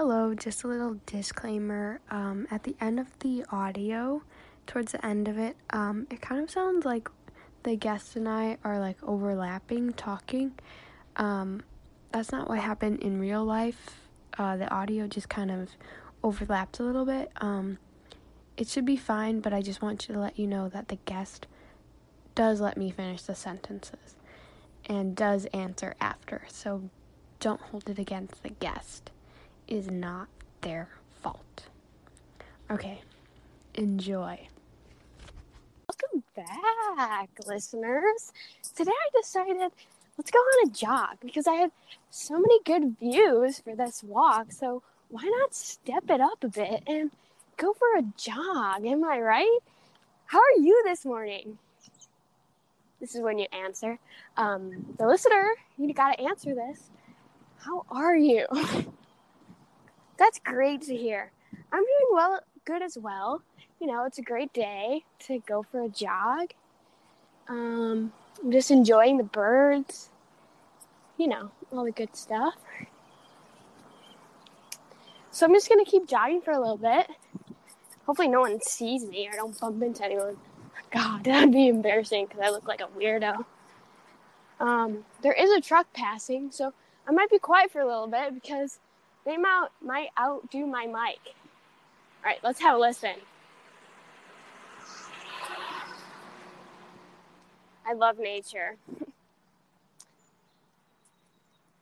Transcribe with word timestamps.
Hello, 0.00 0.32
just 0.32 0.62
a 0.62 0.68
little 0.68 1.00
disclaimer. 1.06 2.00
Um, 2.08 2.46
at 2.52 2.62
the 2.62 2.76
end 2.80 3.00
of 3.00 3.18
the 3.18 3.44
audio, 3.50 4.22
towards 4.64 4.92
the 4.92 5.04
end 5.04 5.26
of 5.26 5.38
it, 5.38 5.56
um, 5.70 6.06
it 6.08 6.20
kind 6.20 6.40
of 6.40 6.48
sounds 6.48 6.84
like 6.84 7.08
the 7.64 7.74
guest 7.74 8.14
and 8.14 8.28
I 8.28 8.58
are 8.62 8.78
like 8.78 8.96
overlapping 9.02 9.94
talking. 9.94 10.52
Um, 11.16 11.64
that's 12.12 12.30
not 12.30 12.48
what 12.48 12.60
happened 12.60 13.00
in 13.00 13.18
real 13.18 13.44
life. 13.44 13.98
Uh, 14.38 14.56
the 14.56 14.72
audio 14.72 15.08
just 15.08 15.28
kind 15.28 15.50
of 15.50 15.70
overlapped 16.22 16.78
a 16.78 16.84
little 16.84 17.04
bit. 17.04 17.32
Um, 17.40 17.78
it 18.56 18.68
should 18.68 18.84
be 18.84 18.96
fine, 18.96 19.40
but 19.40 19.52
I 19.52 19.62
just 19.62 19.82
want 19.82 19.98
to 20.02 20.16
let 20.16 20.38
you 20.38 20.46
know 20.46 20.68
that 20.68 20.86
the 20.86 20.98
guest 21.06 21.48
does 22.36 22.60
let 22.60 22.76
me 22.76 22.92
finish 22.92 23.22
the 23.22 23.34
sentences 23.34 24.14
and 24.86 25.16
does 25.16 25.46
answer 25.46 25.96
after. 26.00 26.42
So 26.46 26.88
don't 27.40 27.60
hold 27.60 27.90
it 27.90 27.98
against 27.98 28.44
the 28.44 28.50
guest 28.50 29.10
is 29.68 29.90
not 29.90 30.28
their 30.62 30.88
fault. 31.22 31.66
Okay, 32.70 33.00
enjoy. 33.74 34.48
Welcome 35.88 36.24
back, 36.34 37.28
listeners. 37.46 38.32
Today 38.74 38.90
I 38.92 39.20
decided 39.20 39.70
let's 40.16 40.30
go 40.30 40.38
on 40.38 40.68
a 40.68 40.72
jog 40.72 41.16
because 41.20 41.46
I 41.46 41.54
have 41.54 41.70
so 42.10 42.34
many 42.34 42.62
good 42.64 42.98
views 42.98 43.60
for 43.60 43.76
this 43.76 44.02
walk. 44.02 44.52
So 44.52 44.82
why 45.08 45.22
not 45.40 45.54
step 45.54 46.04
it 46.10 46.20
up 46.20 46.42
a 46.42 46.48
bit 46.48 46.82
and 46.86 47.10
go 47.56 47.72
for 47.74 47.98
a 47.98 48.02
jog? 48.16 48.84
Am 48.84 49.04
I 49.04 49.20
right? 49.20 49.58
How 50.26 50.38
are 50.38 50.60
you 50.60 50.82
this 50.84 51.04
morning? 51.04 51.58
This 53.00 53.14
is 53.14 53.20
when 53.20 53.38
you 53.38 53.46
answer. 53.52 53.98
Um, 54.36 54.94
the 54.98 55.06
listener, 55.06 55.50
you 55.78 55.92
got 55.94 56.16
to 56.16 56.20
answer 56.20 56.54
this. 56.54 56.90
How 57.58 57.84
are 57.90 58.16
you? 58.16 58.46
That's 60.18 60.40
great 60.40 60.82
to 60.82 60.96
hear. 60.96 61.30
I'm 61.72 61.82
doing 61.82 62.08
well, 62.12 62.40
good 62.64 62.82
as 62.82 62.98
well. 62.98 63.42
You 63.80 63.86
know, 63.86 64.04
it's 64.04 64.18
a 64.18 64.22
great 64.22 64.52
day 64.52 65.04
to 65.20 65.38
go 65.46 65.62
for 65.62 65.82
a 65.82 65.88
jog. 65.88 66.52
Um, 67.48 68.12
I'm 68.42 68.50
just 68.50 68.70
enjoying 68.70 69.16
the 69.16 69.24
birds. 69.24 70.10
You 71.16 71.28
know, 71.28 71.50
all 71.72 71.84
the 71.84 71.92
good 71.92 72.16
stuff. 72.16 72.54
So 75.30 75.46
I'm 75.46 75.54
just 75.54 75.68
gonna 75.68 75.84
keep 75.84 76.08
jogging 76.08 76.40
for 76.40 76.50
a 76.50 76.58
little 76.58 76.76
bit. 76.76 77.06
Hopefully, 78.06 78.28
no 78.28 78.40
one 78.40 78.60
sees 78.60 79.04
me 79.04 79.28
or 79.28 79.36
don't 79.36 79.58
bump 79.60 79.82
into 79.82 80.04
anyone. 80.04 80.36
God, 80.90 81.24
that'd 81.24 81.52
be 81.52 81.68
embarrassing 81.68 82.26
because 82.26 82.40
I 82.42 82.50
look 82.50 82.66
like 82.66 82.80
a 82.80 82.88
weirdo. 82.98 83.44
Um, 84.58 85.04
there 85.22 85.32
is 85.32 85.50
a 85.50 85.60
truck 85.60 85.92
passing, 85.92 86.50
so 86.50 86.72
I 87.06 87.12
might 87.12 87.30
be 87.30 87.38
quiet 87.38 87.70
for 87.70 87.80
a 87.80 87.86
little 87.86 88.08
bit 88.08 88.34
because 88.34 88.80
they 89.28 89.36
might, 89.36 89.68
might 89.82 90.08
outdo 90.18 90.66
my 90.66 90.86
mic. 90.86 91.18
All 91.26 92.24
right, 92.24 92.38
let's 92.42 92.60
have 92.60 92.76
a 92.76 92.78
listen. 92.78 93.16
I 97.86 97.92
love 97.92 98.18
nature. 98.18 98.76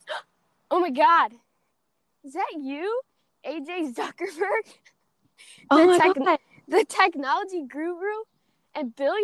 oh 0.70 0.80
my 0.80 0.91
god. 0.91 1.33
Is 2.24 2.33
that 2.33 2.52
you? 2.58 3.00
AJ 3.47 3.94
Zuckerberg? 3.94 4.67
Oh 5.70 5.78
the 5.78 5.86
my 5.86 5.98
tech- 5.98 6.14
god. 6.17 6.39
The 6.69 6.84
technology 6.84 7.64
guru 7.69 8.24
and 8.74 8.94
billionaire? 8.94 9.22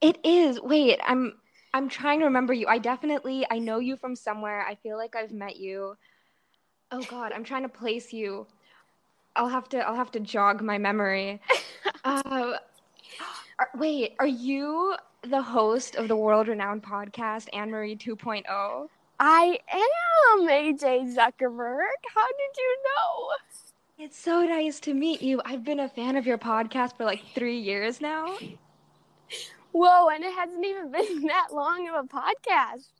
It 0.00 0.18
is. 0.24 0.60
Wait, 0.60 0.98
I'm 1.04 1.34
I'm 1.74 1.88
trying 1.88 2.18
to 2.20 2.26
remember 2.26 2.52
you. 2.52 2.66
I 2.66 2.78
definitely 2.78 3.46
I 3.50 3.58
know 3.58 3.78
you 3.78 3.96
from 3.96 4.16
somewhere. 4.16 4.62
I 4.66 4.74
feel 4.76 4.96
like 4.96 5.14
I've 5.14 5.32
met 5.32 5.56
you. 5.56 5.96
Oh 6.92 7.02
god, 7.08 7.32
I'm 7.32 7.42
trying 7.42 7.62
to 7.62 7.70
place 7.70 8.12
you. 8.12 8.46
I'll 9.34 9.48
have 9.48 9.66
to 9.70 9.78
I'll 9.78 9.96
have 9.96 10.10
to 10.12 10.20
jog 10.20 10.60
my 10.60 10.76
memory. 10.76 11.40
uh, 12.04 12.58
are, 13.58 13.70
wait, 13.74 14.14
are 14.18 14.26
you 14.26 14.94
the 15.22 15.40
host 15.40 15.96
of 15.96 16.08
the 16.08 16.16
world-renowned 16.16 16.82
podcast 16.82 17.48
Anne 17.54 17.70
Marie 17.70 17.98
oh? 18.08 18.16
2.0? 18.16 18.88
I 19.20 19.58
am 19.72 20.48
AJ 20.48 21.14
Zuckerberg. 21.14 22.00
How 22.14 22.26
did 22.26 22.56
you 22.58 22.78
know? 22.84 24.04
It's 24.04 24.18
so 24.18 24.42
nice 24.42 24.78
to 24.80 24.92
meet 24.92 25.22
you. 25.22 25.40
I've 25.46 25.64
been 25.64 25.80
a 25.80 25.88
fan 25.88 26.16
of 26.16 26.26
your 26.26 26.38
podcast 26.38 26.96
for 26.96 27.04
like 27.04 27.22
3 27.34 27.58
years 27.58 28.00
now. 28.00 28.36
Whoa, 29.70 30.08
and 30.08 30.22
it 30.24 30.34
hasn't 30.34 30.64
even 30.64 30.90
been 30.90 31.22
that 31.28 31.48
long 31.52 31.88
of 31.88 32.04
a 32.04 32.08
podcast. 32.08 32.90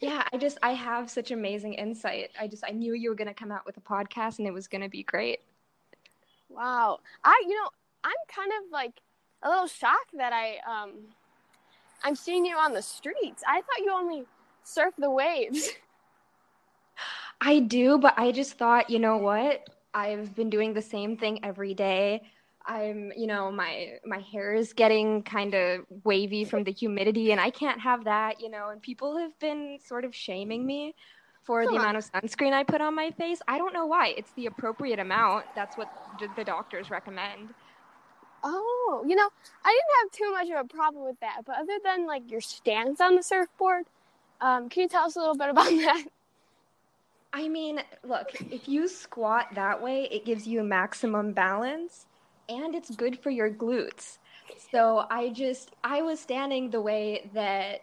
Yeah, 0.00 0.24
I 0.32 0.36
just 0.36 0.58
I 0.62 0.72
have 0.72 1.10
such 1.10 1.30
amazing 1.30 1.74
insight. 1.74 2.30
I 2.38 2.48
just 2.48 2.64
I 2.66 2.70
knew 2.70 2.94
you 2.94 3.10
were 3.10 3.14
going 3.14 3.28
to 3.28 3.34
come 3.34 3.52
out 3.52 3.66
with 3.66 3.76
a 3.76 3.80
podcast 3.80 4.38
and 4.38 4.46
it 4.48 4.52
was 4.52 4.68
going 4.68 4.82
to 4.82 4.88
be 4.88 5.02
great. 5.02 5.40
Wow. 6.48 7.00
I 7.22 7.42
you 7.46 7.54
know, 7.54 7.68
I'm 8.02 8.12
kind 8.28 8.50
of 8.62 8.70
like 8.70 9.00
a 9.42 9.48
little 9.48 9.66
shocked 9.66 10.14
that 10.14 10.32
I 10.32 10.58
um 10.70 10.92
I'm 12.02 12.14
seeing 12.14 12.44
you 12.44 12.56
on 12.56 12.72
the 12.72 12.82
streets. 12.82 13.42
I 13.46 13.56
thought 13.56 13.78
you 13.84 13.92
only 13.92 14.24
surf 14.62 14.94
the 14.98 15.10
waves. 15.10 15.70
I 17.40 17.60
do, 17.60 17.98
but 17.98 18.14
I 18.16 18.32
just 18.32 18.54
thought, 18.54 18.90
you 18.90 18.98
know 18.98 19.16
what? 19.16 19.68
I've 19.92 20.34
been 20.34 20.50
doing 20.50 20.72
the 20.72 20.82
same 20.82 21.16
thing 21.16 21.44
every 21.44 21.74
day. 21.74 22.22
I'm, 22.66 23.12
you 23.16 23.26
know, 23.26 23.52
my 23.52 23.98
my 24.06 24.18
hair 24.18 24.54
is 24.54 24.72
getting 24.72 25.22
kind 25.22 25.54
of 25.54 25.84
wavy 26.04 26.44
from 26.44 26.64
the 26.64 26.72
humidity 26.72 27.30
and 27.30 27.40
I 27.40 27.50
can't 27.50 27.80
have 27.80 28.04
that, 28.04 28.40
you 28.40 28.48
know, 28.48 28.70
and 28.70 28.80
people 28.80 29.18
have 29.18 29.38
been 29.38 29.78
sort 29.84 30.04
of 30.04 30.14
shaming 30.14 30.64
me 30.66 30.94
for 31.42 31.66
the 31.66 31.74
amount 31.74 31.98
of 31.98 32.10
sunscreen 32.10 32.52
I 32.52 32.64
put 32.64 32.80
on 32.80 32.94
my 32.94 33.10
face. 33.10 33.40
I 33.46 33.58
don't 33.58 33.74
know 33.74 33.84
why. 33.84 34.14
It's 34.16 34.32
the 34.32 34.46
appropriate 34.46 34.98
amount. 34.98 35.44
That's 35.54 35.76
what 35.76 35.88
the 36.36 36.44
doctors 36.44 36.90
recommend. 36.90 37.50
Oh, 38.42 39.04
you 39.06 39.14
know, 39.14 39.28
I 39.64 39.70
didn't 39.70 40.00
have 40.00 40.10
too 40.12 40.32
much 40.32 40.58
of 40.58 40.64
a 40.64 40.68
problem 40.68 41.04
with 41.04 41.20
that, 41.20 41.42
but 41.46 41.56
other 41.56 41.78
than 41.84 42.06
like 42.06 42.30
your 42.30 42.40
stance 42.40 43.00
on 43.00 43.16
the 43.16 43.22
surfboard, 43.22 43.84
um, 44.40 44.70
can 44.70 44.82
you 44.82 44.88
tell 44.88 45.04
us 45.04 45.16
a 45.16 45.18
little 45.18 45.36
bit 45.36 45.50
about 45.50 45.64
that? 45.70 46.04
I 47.32 47.48
mean, 47.48 47.80
look, 48.04 48.30
if 48.50 48.68
you 48.68 48.88
squat 48.88 49.48
that 49.54 49.82
way, 49.82 50.08
it 50.10 50.24
gives 50.24 50.46
you 50.46 50.62
maximum 50.62 51.32
balance 51.32 52.06
and 52.48 52.74
it's 52.74 52.90
good 52.90 53.18
for 53.20 53.30
your 53.30 53.50
glutes. 53.50 54.18
So 54.70 55.06
I 55.10 55.30
just, 55.30 55.70
I 55.82 56.02
was 56.02 56.20
standing 56.20 56.70
the 56.70 56.80
way 56.80 57.30
that 57.34 57.82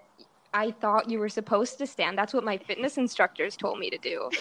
I 0.53 0.71
thought 0.71 1.09
you 1.09 1.19
were 1.19 1.29
supposed 1.29 1.77
to 1.79 1.87
stand. 1.87 2.17
That's 2.17 2.33
what 2.33 2.43
my 2.43 2.57
fitness 2.57 2.97
instructors 2.97 3.55
told 3.55 3.79
me 3.79 3.89
to 3.89 3.97
do. 3.97 4.29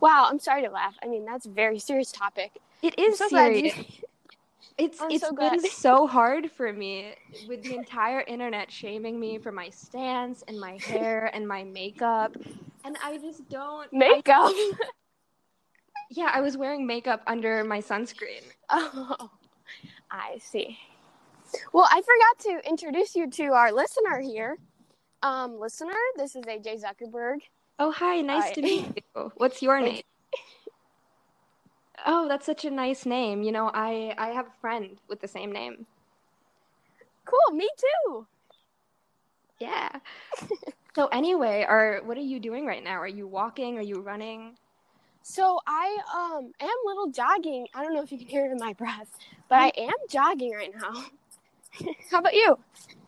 Wow, 0.00 0.28
I'm 0.30 0.38
sorry 0.38 0.62
to 0.62 0.70
laugh. 0.70 0.94
I 1.02 1.08
mean, 1.08 1.24
that's 1.24 1.46
a 1.46 1.50
very 1.50 1.78
serious 1.78 2.12
topic. 2.12 2.52
It 2.82 2.94
so 3.16 3.28
glad 3.28 3.56
you- 3.56 3.70
serious. 3.70 3.86
It's 4.76 5.00
I'm 5.02 5.10
it's 5.10 5.24
so 5.24 5.32
been 5.32 5.60
so 5.70 6.06
hard 6.06 6.52
for 6.52 6.72
me 6.72 7.14
with 7.48 7.62
the 7.64 7.74
entire 7.74 8.20
internet 8.20 8.70
shaming 8.70 9.18
me 9.18 9.38
for 9.38 9.50
my 9.50 9.70
stance 9.70 10.44
and 10.46 10.58
my 10.60 10.76
hair 10.86 11.30
and 11.34 11.48
my 11.48 11.64
makeup, 11.64 12.36
and 12.84 12.96
I 13.02 13.18
just 13.18 13.48
don't 13.48 13.88
I- 13.92 13.96
Makeup. 13.96 14.52
yeah, 16.10 16.30
I 16.32 16.40
was 16.40 16.56
wearing 16.56 16.86
makeup 16.86 17.22
under 17.26 17.64
my 17.64 17.80
sunscreen. 17.80 18.42
Oh, 18.70 19.30
I 20.10 20.38
see. 20.40 20.78
Well, 21.72 21.88
I 21.90 22.02
forgot 22.02 22.62
to 22.62 22.68
introduce 22.68 23.16
you 23.16 23.30
to 23.30 23.44
our 23.54 23.72
listener 23.72 24.20
here. 24.20 24.58
Um, 25.22 25.58
listener, 25.58 25.96
this 26.16 26.36
is 26.36 26.44
AJ 26.44 26.82
Zuckerberg. 26.82 27.38
Oh, 27.78 27.90
hi. 27.90 28.20
Nice 28.20 28.54
to 28.54 28.62
meet 28.62 29.04
you. 29.16 29.32
What's 29.36 29.62
your 29.62 29.80
name? 29.80 30.02
Oh, 32.06 32.28
that's 32.28 32.46
such 32.46 32.64
a 32.64 32.70
nice 32.70 33.06
name. 33.06 33.42
You 33.42 33.52
know, 33.52 33.70
I 33.72 34.14
I 34.18 34.28
have 34.28 34.46
a 34.46 34.60
friend 34.60 34.98
with 35.08 35.20
the 35.20 35.28
same 35.28 35.50
name. 35.52 35.86
Cool, 37.24 37.56
me 37.56 37.68
too. 37.76 38.26
Yeah. 39.58 39.90
so 40.94 41.08
anyway, 41.08 41.64
are 41.68 42.00
what 42.04 42.16
are 42.16 42.20
you 42.20 42.40
doing 42.40 42.66
right 42.66 42.82
now? 42.82 43.00
Are 43.00 43.08
you 43.08 43.26
walking? 43.26 43.78
Are 43.78 43.82
you 43.82 44.00
running? 44.00 44.56
So 45.22 45.60
I 45.66 45.98
um 46.14 46.52
am 46.60 46.68
a 46.68 46.86
little 46.86 47.10
jogging. 47.10 47.66
I 47.74 47.82
don't 47.82 47.94
know 47.94 48.02
if 48.02 48.10
you 48.12 48.18
can 48.18 48.28
hear 48.28 48.46
it 48.46 48.52
in 48.52 48.58
my 48.58 48.72
breath, 48.72 49.08
but 49.48 49.58
I 49.58 49.72
am 49.76 49.94
jogging 50.10 50.52
right 50.52 50.72
now. 50.74 51.92
How 52.10 52.18
about 52.18 52.34
you? 52.34 52.56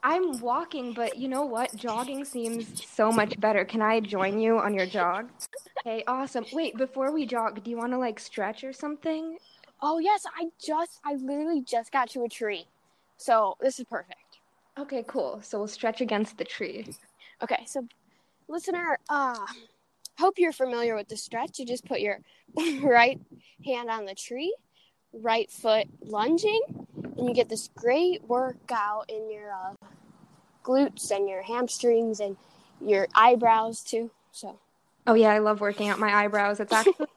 I'm 0.03 0.41
walking, 0.41 0.93
but 0.93 1.19
you 1.19 1.29
know 1.29 1.45
what? 1.45 1.75
Jogging 1.77 2.25
seems 2.25 2.85
so 2.87 3.13
much 3.13 3.39
better. 3.41 3.65
Can 3.65 3.83
I 3.83 4.01
join 4.01 4.41
you 4.41 4.59
on 4.59 4.75
your 4.75 4.87
jog? 4.87 5.31
Okay, 5.87 6.05
awesome. 6.07 6.45
Wait, 6.53 6.77
before 6.77 7.13
we 7.13 7.27
jog, 7.27 7.63
do 7.63 7.71
you 7.71 7.77
want 7.77 7.93
to 7.93 7.99
like 7.99 8.19
stretch 8.19 8.65
or 8.65 8.73
something? 8.73 9.39
Oh 9.83 9.99
yes, 9.99 10.25
I 10.39 10.49
just 10.63 11.01
I 11.05 11.15
literally 11.15 11.63
just 11.63 11.93
got 11.93 12.11
to 12.11 12.25
a 12.25 12.29
tree. 12.29 12.67
So 13.17 13.57
this 13.61 13.79
is 13.79 13.87
perfect. 13.87 14.39
Okay, 14.79 15.05
cool. 15.07 15.41
So 15.43 15.59
we'll 15.59 15.69
stretch 15.69 16.01
against 16.01 16.39
the 16.39 16.45
tree. 16.45 16.87
Okay, 17.43 17.65
so 17.67 17.87
listener, 18.49 18.99
uh 19.09 19.47
hope 20.19 20.39
you're 20.39 20.53
familiar 20.53 20.95
with 20.95 21.09
the 21.09 21.17
stretch. 21.17 21.59
You 21.59 21.67
just 21.67 21.85
put 21.85 22.01
your 22.01 22.21
right 22.83 23.21
hand 23.65 23.91
on 23.91 24.05
the 24.05 24.15
tree, 24.15 24.55
right 25.13 25.51
foot 25.51 25.87
lunging, 26.03 26.63
and 27.17 27.29
you 27.29 27.35
get 27.35 27.49
this 27.49 27.69
great 27.77 28.23
workout 28.25 29.09
in 29.09 29.31
your 29.31 29.53
uh, 29.53 29.75
glutes 30.65 31.11
and 31.11 31.29
your 31.29 31.43
hamstrings 31.43 32.21
and 32.21 32.37
your 32.81 33.09
eyebrows 33.15 33.83
too. 33.83 34.11
So 34.33 34.59
Oh 35.07 35.15
yeah, 35.15 35.31
I 35.31 35.39
love 35.39 35.61
working 35.61 35.89
out 35.89 35.99
my 35.99 36.25
eyebrows. 36.25 36.61
It's 36.61 36.73
actually 36.73 37.09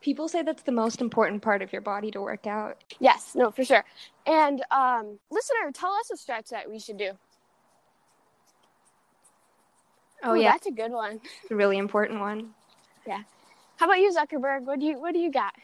people 0.00 0.28
say 0.28 0.42
that's 0.42 0.62
the 0.62 0.72
most 0.72 1.00
important 1.00 1.42
part 1.42 1.62
of 1.62 1.72
your 1.72 1.82
body 1.82 2.10
to 2.10 2.20
work 2.20 2.46
out. 2.46 2.82
Yes, 2.98 3.34
no, 3.34 3.50
for 3.50 3.64
sure. 3.64 3.84
And 4.26 4.62
um, 4.70 5.18
listener, 5.30 5.70
tell 5.72 5.92
us 5.92 6.10
a 6.10 6.16
stretch 6.16 6.48
that 6.50 6.70
we 6.70 6.78
should 6.78 6.96
do. 6.96 7.12
Oh 10.22 10.34
Ooh, 10.34 10.40
yeah, 10.40 10.52
that's 10.52 10.66
a 10.66 10.70
good 10.70 10.92
one. 10.92 11.20
it's 11.42 11.50
a 11.50 11.56
really 11.56 11.78
important 11.78 12.20
one. 12.20 12.50
Yeah. 13.06 13.22
How 13.76 13.86
about 13.86 13.98
you, 13.98 14.12
Zuckerberg? 14.12 14.64
What 14.64 14.80
do 14.80 14.86
you 14.86 15.00
What 15.00 15.14
do 15.14 15.20
you 15.20 15.30
got? 15.30 15.54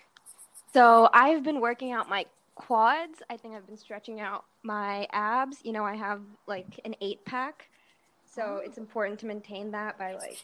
So 0.73 1.09
I've 1.13 1.43
been 1.43 1.61
working 1.61 1.93
out 1.93 2.09
my 2.09 2.27
quads. 2.55 3.23
I 3.31 3.37
think 3.37 3.55
I've 3.55 3.67
been 3.67 3.77
stretching 3.77 4.21
out 4.21 4.45
my 4.63 5.07
abs. 5.13 5.59
You 5.63 5.73
know, 5.73 5.85
I 5.85 5.95
have 5.95 6.21
like 6.47 6.81
an 6.85 6.95
eight 7.01 7.25
pack, 7.25 7.69
so 8.25 8.61
it's 8.65 8.79
important 8.79 9.19
to 9.21 9.27
maintain 9.27 9.71
that 9.73 9.99
by 9.99 10.15
like, 10.15 10.39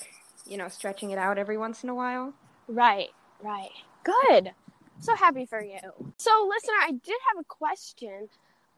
you 0.47 0.57
know, 0.57 0.69
stretching 0.69 1.11
it 1.11 1.19
out 1.19 1.39
every 1.39 1.59
once 1.59 1.83
in 1.83 1.89
a 1.89 1.95
while. 1.95 2.33
Right, 2.69 3.09
right. 3.43 3.71
Good. 4.05 4.53
So 5.01 5.17
happy 5.17 5.47
for 5.47 5.63
you. 5.63 5.79
So, 6.17 6.49
listener, 6.49 6.75
I 6.81 6.93
did 6.93 7.17
have 7.29 7.41
a 7.41 7.45
question. 7.45 8.29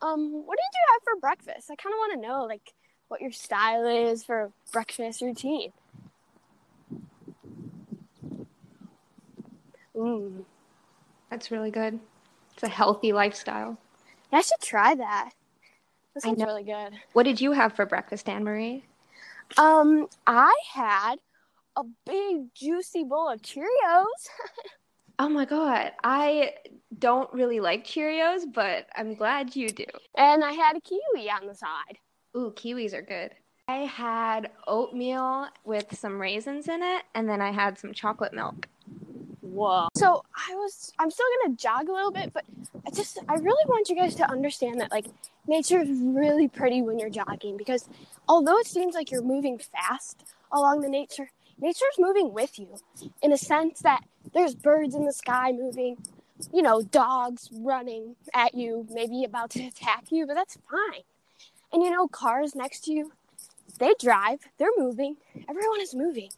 Um, 0.01 0.33
what 0.47 0.57
did 0.57 0.71
you 0.73 0.87
have 0.93 1.03
for 1.05 1.21
breakfast? 1.21 1.71
I 1.71 1.77
kind 1.77 1.93
of 1.93 1.99
want 1.99 2.13
to 2.15 2.27
know, 2.27 2.45
like, 2.45 2.73
what 3.15 3.21
your 3.21 3.31
style 3.31 3.87
is 3.87 4.25
for 4.25 4.51
breakfast 4.73 5.23
routine. 5.23 5.73
Mm. 9.95 10.43
That's 11.31 11.53
really 11.53 11.71
good. 11.71 12.01
It's 12.55 12.65
a 12.65 12.69
healthy 12.69 13.13
lifestyle. 13.13 13.79
Yeah, 14.33 14.39
I 14.39 14.43
should 14.43 14.61
try 14.61 14.97
that. 14.97 15.31
That 16.15 16.25
sounds 16.25 16.43
really 16.43 16.65
good. 16.65 16.95
What 17.13 17.23
did 17.23 17.41
you 17.41 17.53
have 17.53 17.77
for 17.77 17.87
breakfast, 17.87 18.29
Anne 18.29 18.43
Marie? 18.43 18.85
Um, 19.59 20.09
I 20.27 20.53
had 20.73 21.21
a 21.77 21.85
big 22.05 22.53
juicy 22.53 23.05
bowl 23.05 23.29
of 23.29 23.43
Cheerios. 23.43 23.69
Oh 25.17 25.29
my 25.29 25.45
god, 25.45 25.93
I 26.03 26.55
don't 26.99 27.33
really 27.33 27.61
like 27.61 27.87
Cheerios, 27.87 28.53
but 28.53 28.89
I'm 28.97 29.15
glad 29.15 29.55
you 29.55 29.69
do. 29.69 29.85
And 30.17 30.43
I 30.43 30.51
had 30.51 30.77
a 30.77 30.81
kiwi 30.81 31.31
on 31.31 31.47
the 31.47 31.55
side. 31.55 31.99
Ooh, 32.37 32.53
kiwis 32.57 32.93
are 32.93 33.03
good. 33.03 33.33
I 33.69 33.87
had 33.87 34.51
oatmeal 34.67 35.49
with 35.65 35.97
some 35.97 36.21
raisins 36.21 36.69
in 36.69 36.83
it, 36.83 37.05
and 37.15 37.29
then 37.29 37.41
I 37.41 37.51
had 37.51 37.79
some 37.79 37.93
chocolate 37.93 38.35
milk. 38.35 38.69
Whoa. 39.41 39.89
So 39.95 40.25
I 40.35 40.55
was 40.57 40.93
I'm 40.99 41.11
still 41.11 41.27
gonna 41.43 41.57
jog 41.57 41.89
a 41.89 41.93
little 41.93 42.11
bit, 42.11 42.33
but 42.33 42.45
I 42.87 42.91
just 42.91 43.19
I 43.29 43.35
really 43.35 43.65
want 43.69 43.89
you 43.89 43.95
guys 43.95 44.17
to 44.17 44.29
understand 44.29 44.81
that 44.81 44.91
like 44.91 45.07
nature 45.47 45.81
is 45.81 45.89
really 46.01 46.49
pretty 46.49 46.83
when 46.83 46.99
you're 46.99 47.09
jogging 47.09 47.57
because 47.57 47.89
although 48.29 48.59
it 48.59 48.67
seems 48.67 48.95
like 48.95 49.13
you're 49.13 49.23
moving 49.23 49.59
fast 49.59 50.25
along 50.51 50.81
the 50.81 50.89
nature, 50.89 51.31
nature's 51.59 51.99
moving 51.99 52.33
with 52.33 52.59
you 52.59 52.69
in 53.23 53.33
a 53.33 53.39
sense 53.39 53.81
that 53.81 54.03
there's 54.33 54.57
birds 54.57 54.95
in 54.95 55.05
the 55.05 55.13
sky 55.13 55.53
moving, 55.53 55.99
you 56.53 56.63
know, 56.63 56.83
dogs 56.83 57.49
running 57.53 58.17
at 58.35 58.55
you, 58.55 58.87
maybe 58.91 59.23
about 59.23 59.51
to 59.51 59.63
attack 59.67 60.11
you, 60.11 60.27
but 60.27 60.35
that's 60.35 60.59
fine. 60.69 61.03
And 61.75 61.83
you 61.83 61.91
know, 61.91 62.07
cars 62.07 62.55
next 62.55 62.85
to 62.85 62.93
you, 62.93 63.13
they 63.81 63.95
drive, 64.01 64.39
they're 64.59 64.69
moving, 64.79 65.17
everyone 65.49 65.81
is 65.81 65.93
moving. 65.93 66.31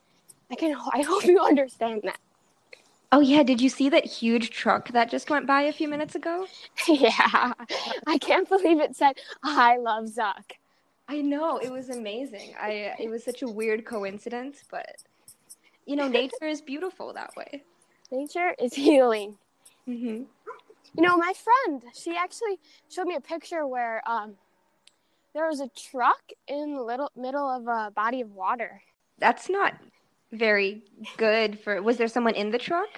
I 0.50 0.54
can 0.54 0.74
I 0.92 1.02
hope 1.06 1.24
you 1.26 1.38
understand 1.40 2.02
that. 2.04 2.18
Oh 3.12 3.20
yeah, 3.20 3.42
did 3.42 3.60
you 3.60 3.68
see 3.68 3.90
that 3.90 4.06
huge 4.06 4.50
truck 4.50 4.88
that 4.92 5.10
just 5.10 5.28
went 5.28 5.46
by 5.46 5.62
a 5.62 5.72
few 5.72 5.88
minutes 5.88 6.14
ago? 6.14 6.46
yeah, 6.88 7.52
I 8.06 8.18
can't 8.18 8.48
believe 8.48 8.80
it 8.80 8.96
said 8.96 9.18
I 9.44 9.76
love 9.76 10.06
Zuck. 10.06 10.52
I 11.06 11.20
know, 11.20 11.58
it 11.58 11.70
was 11.70 11.90
amazing. 11.90 12.54
I 12.58 12.94
it 12.98 13.10
was 13.10 13.22
such 13.22 13.42
a 13.42 13.48
weird 13.48 13.84
coincidence, 13.84 14.64
but 14.70 14.86
you 15.86 15.96
know, 15.96 16.08
nature 16.08 16.46
is 16.46 16.62
beautiful 16.62 17.12
that 17.12 17.36
way. 17.36 17.62
Nature 18.10 18.54
is 18.58 18.74
healing. 18.74 19.36
hmm 19.84 20.22
You 20.96 21.02
know, 21.02 21.16
my 21.18 21.34
friend, 21.34 21.82
she 21.94 22.16
actually 22.16 22.58
showed 22.88 23.06
me 23.06 23.16
a 23.16 23.20
picture 23.20 23.66
where 23.66 24.02
um, 24.08 24.36
there 25.36 25.46
was 25.46 25.60
a 25.60 25.68
truck 25.68 26.32
in 26.48 26.74
the 26.74 26.82
little 26.82 27.12
middle 27.14 27.46
of 27.46 27.68
a 27.68 27.90
body 27.90 28.22
of 28.22 28.32
water. 28.32 28.80
That's 29.18 29.50
not 29.50 29.74
very 30.32 30.82
good 31.18 31.60
for. 31.60 31.80
Was 31.82 31.98
there 31.98 32.08
someone 32.08 32.34
in 32.34 32.50
the 32.50 32.58
truck? 32.58 32.88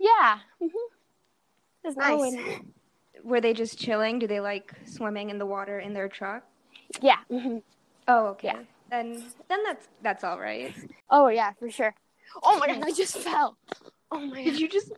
Yeah, 0.00 0.38
mm-hmm. 0.60 1.94
nice. 1.96 1.96
Oh, 1.98 2.22
and 2.24 2.72
were 3.22 3.40
they 3.40 3.54
just 3.54 3.78
chilling? 3.78 4.18
Do 4.18 4.26
they 4.26 4.40
like 4.40 4.72
swimming 4.86 5.30
in 5.30 5.38
the 5.38 5.46
water 5.46 5.78
in 5.78 5.94
their 5.94 6.08
truck? 6.08 6.42
yeah. 7.00 7.18
hmm 7.30 7.58
Oh, 8.08 8.26
okay. 8.28 8.48
Yeah. 8.48 8.60
Then 8.90 9.22
then 9.48 9.62
that's 9.64 9.88
that's 10.02 10.24
all 10.24 10.40
right. 10.40 10.74
Oh 11.10 11.28
yeah, 11.28 11.52
for 11.60 11.70
sure. 11.70 11.94
Oh 12.42 12.58
my 12.58 12.66
god, 12.66 12.82
I 12.84 12.92
just 12.92 13.18
fell. 13.18 13.56
Oh 14.10 14.18
my 14.18 14.42
god. 14.42 14.50
Did 14.50 14.60
you 14.60 14.68
just 14.68 14.92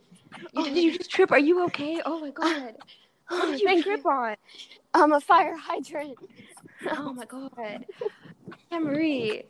you, 0.53 0.63
did 0.63 0.77
you 0.77 0.97
just 0.97 1.11
trip? 1.11 1.31
Are 1.31 1.39
you 1.39 1.63
okay? 1.65 2.01
Oh 2.03 2.19
my 2.19 2.31
god. 2.31 2.75
What 3.27 3.57
did 3.57 3.61
you 3.61 3.83
trip 3.83 4.05
on? 4.05 4.35
I'm 4.93 5.13
a 5.13 5.21
fire 5.21 5.55
hydrant. 5.61 6.17
Oh 6.89 7.13
my 7.13 7.25
god. 7.29 7.85
Marie. 8.71 9.43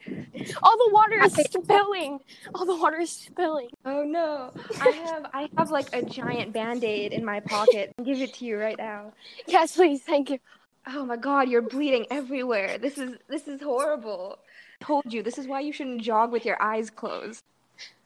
All 0.63 0.77
the 0.77 0.89
water 0.93 1.23
is 1.23 1.33
spilling. 1.33 2.19
All 2.55 2.65
the 2.65 2.75
water 2.75 2.99
is 2.99 3.11
spilling. 3.11 3.69
Oh 3.85 4.03
no. 4.03 4.51
I 4.79 4.89
have 4.89 5.25
I 5.33 5.49
have 5.57 5.71
like 5.71 5.93
a 5.93 6.01
giant 6.01 6.53
band-aid 6.53 7.13
in 7.13 7.23
my 7.23 7.39
pocket. 7.39 7.93
I'll 7.97 8.05
give 8.05 8.19
it 8.19 8.33
to 8.35 8.45
you 8.45 8.57
right 8.57 8.77
now. 8.77 9.13
Yes, 9.47 9.75
please. 9.75 10.01
Thank 10.01 10.29
you. 10.31 10.39
Oh 10.87 11.05
my 11.05 11.17
god, 11.17 11.49
you're 11.49 11.61
bleeding 11.61 12.07
everywhere. 12.09 12.77
This 12.77 12.97
is 12.97 13.17
this 13.27 13.47
is 13.47 13.61
horrible. 13.61 14.39
I 14.81 14.85
Told 14.85 15.13
you, 15.13 15.21
this 15.21 15.37
is 15.37 15.47
why 15.47 15.59
you 15.59 15.71
shouldn't 15.71 16.01
jog 16.01 16.31
with 16.31 16.43
your 16.43 16.61
eyes 16.61 16.89
closed. 16.89 17.43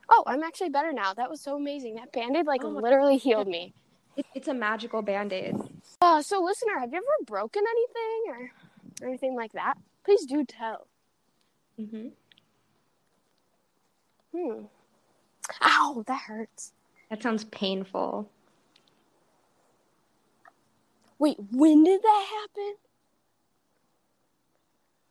Oh, 0.10 0.24
I'm 0.28 0.44
actually 0.44 0.70
better 0.70 0.92
now. 0.92 1.14
That 1.14 1.30
was 1.30 1.40
so 1.42 1.56
amazing. 1.56 1.96
That 1.96 2.12
band-aid 2.12 2.46
like 2.46 2.64
Oh 2.64 2.68
literally 2.70 3.18
healed 3.18 3.48
me. 3.48 3.74
It, 4.18 4.26
it's 4.36 4.48
a 4.50 4.54
magical 4.54 5.02
band-aid. 5.02 5.56
Uh, 6.02 6.22
so 6.22 6.42
listener, 6.44 6.78
have 6.80 6.92
you 6.92 6.98
ever 6.98 7.26
broken 7.26 7.64
anything 7.68 8.24
or, 8.28 8.52
or 9.02 9.08
anything 9.08 9.36
like 9.36 9.54
that? 9.54 9.76
Please 10.04 10.26
do 10.26 10.44
tell. 10.46 10.88
hmm 11.78 12.08
Hmm. 14.34 14.66
Ow, 15.62 16.04
that 16.08 16.22
hurts. 16.22 16.74
That 17.10 17.24
sounds 17.24 17.46
painful. 17.46 18.30
Wait, 21.20 21.38
when 21.52 21.84
did 21.84 22.02
that 22.02 22.26
happen? 22.30 22.76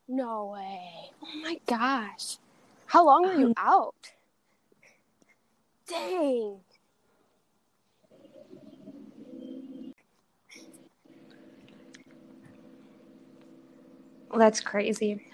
No 0.06 0.52
way. 0.54 1.10
Oh 1.22 1.40
my 1.42 1.58
gosh. 1.66 2.36
How 2.86 3.06
long 3.06 3.22
were 3.22 3.32
you 3.34 3.54
out? 3.56 4.12
Dang. 5.88 6.60
That's 14.38 14.60
crazy. 14.60 15.26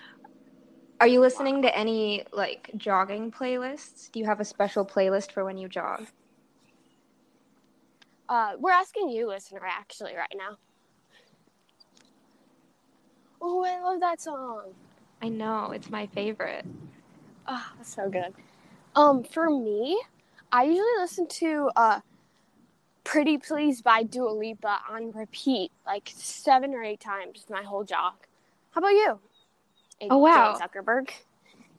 Are 1.01 1.07
you 1.07 1.21
listening 1.21 1.63
to 1.63 1.77
any 1.77 2.25
like 2.33 2.71
jogging 2.77 3.31
playlists? 3.31 4.11
Do 4.13 4.21
you 4.21 4.27
have 4.27 4.41
a 4.41 4.45
special 4.45 4.85
playlist 4.85 5.33
for 5.33 5.45
when 5.45 5.57
you 5.57 5.69
jog? 5.69 6.07
Uh, 8.29 8.53
we're 8.59 8.71
asking 8.71 9.09
you, 9.09 9.27
listener, 9.27 9.63
actually, 9.67 10.15
right 10.15 10.33
now. 10.37 10.57
Oh, 13.43 13.65
I 13.65 13.81
love 13.81 14.01
that 14.01 14.21
song. 14.21 14.75
I 15.23 15.29
know, 15.29 15.73
it's 15.73 15.91
my 15.91 16.07
favorite. 16.07 16.65
Oh, 17.49 17.67
that's 17.77 17.95
so 17.95 18.09
good. 18.09 18.33
Um, 18.95 19.25
for 19.25 19.51
me, 19.51 20.01
I 20.53 20.65
usually 20.65 20.99
listen 20.99 21.27
to 21.27 21.71
uh 21.77 22.01
Pretty 23.05 23.39
Please 23.39 23.83
by 23.83 24.03
Dua 24.03 24.31
Lipa 24.31 24.81
on 24.89 25.13
repeat 25.13 25.73
like 25.87 26.13
seven 26.15 26.75
or 26.75 26.83
eight 26.83 27.01
times 27.01 27.47
my 27.51 27.63
whole 27.63 27.83
jog. 27.85 28.15
How 28.73 28.79
about 28.81 28.89
you? 28.91 29.19
Oh, 30.11 30.19
wow. 30.19 30.57
Jane 30.59 30.69
Zuckerberg. 30.69 31.11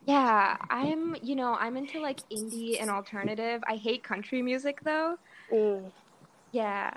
Yeah, 0.05 0.57
I'm, 0.69 1.15
you 1.21 1.35
know, 1.35 1.55
I'm 1.59 1.77
into 1.77 1.99
like 1.99 2.19
indie 2.31 2.81
and 2.81 2.89
alternative. 2.89 3.61
I 3.67 3.75
hate 3.75 4.03
country 4.03 4.41
music 4.41 4.79
though. 4.83 5.15
Mm. 5.53 5.91
Yeah. 6.51 6.91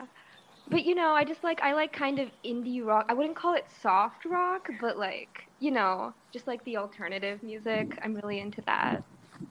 But 0.68 0.84
you 0.84 0.94
know, 0.94 1.10
I 1.12 1.24
just 1.24 1.44
like 1.44 1.60
I 1.62 1.74
like 1.74 1.92
kind 1.92 2.18
of 2.18 2.30
indie 2.44 2.84
rock. 2.84 3.06
I 3.08 3.14
wouldn't 3.14 3.36
call 3.36 3.54
it 3.54 3.66
soft 3.82 4.24
rock, 4.24 4.68
but 4.80 4.96
like, 4.96 5.46
you 5.60 5.70
know, 5.70 6.14
just 6.32 6.46
like 6.46 6.64
the 6.64 6.78
alternative 6.78 7.42
music. 7.42 7.98
I'm 8.02 8.14
really 8.14 8.40
into 8.40 8.62
that. 8.62 9.02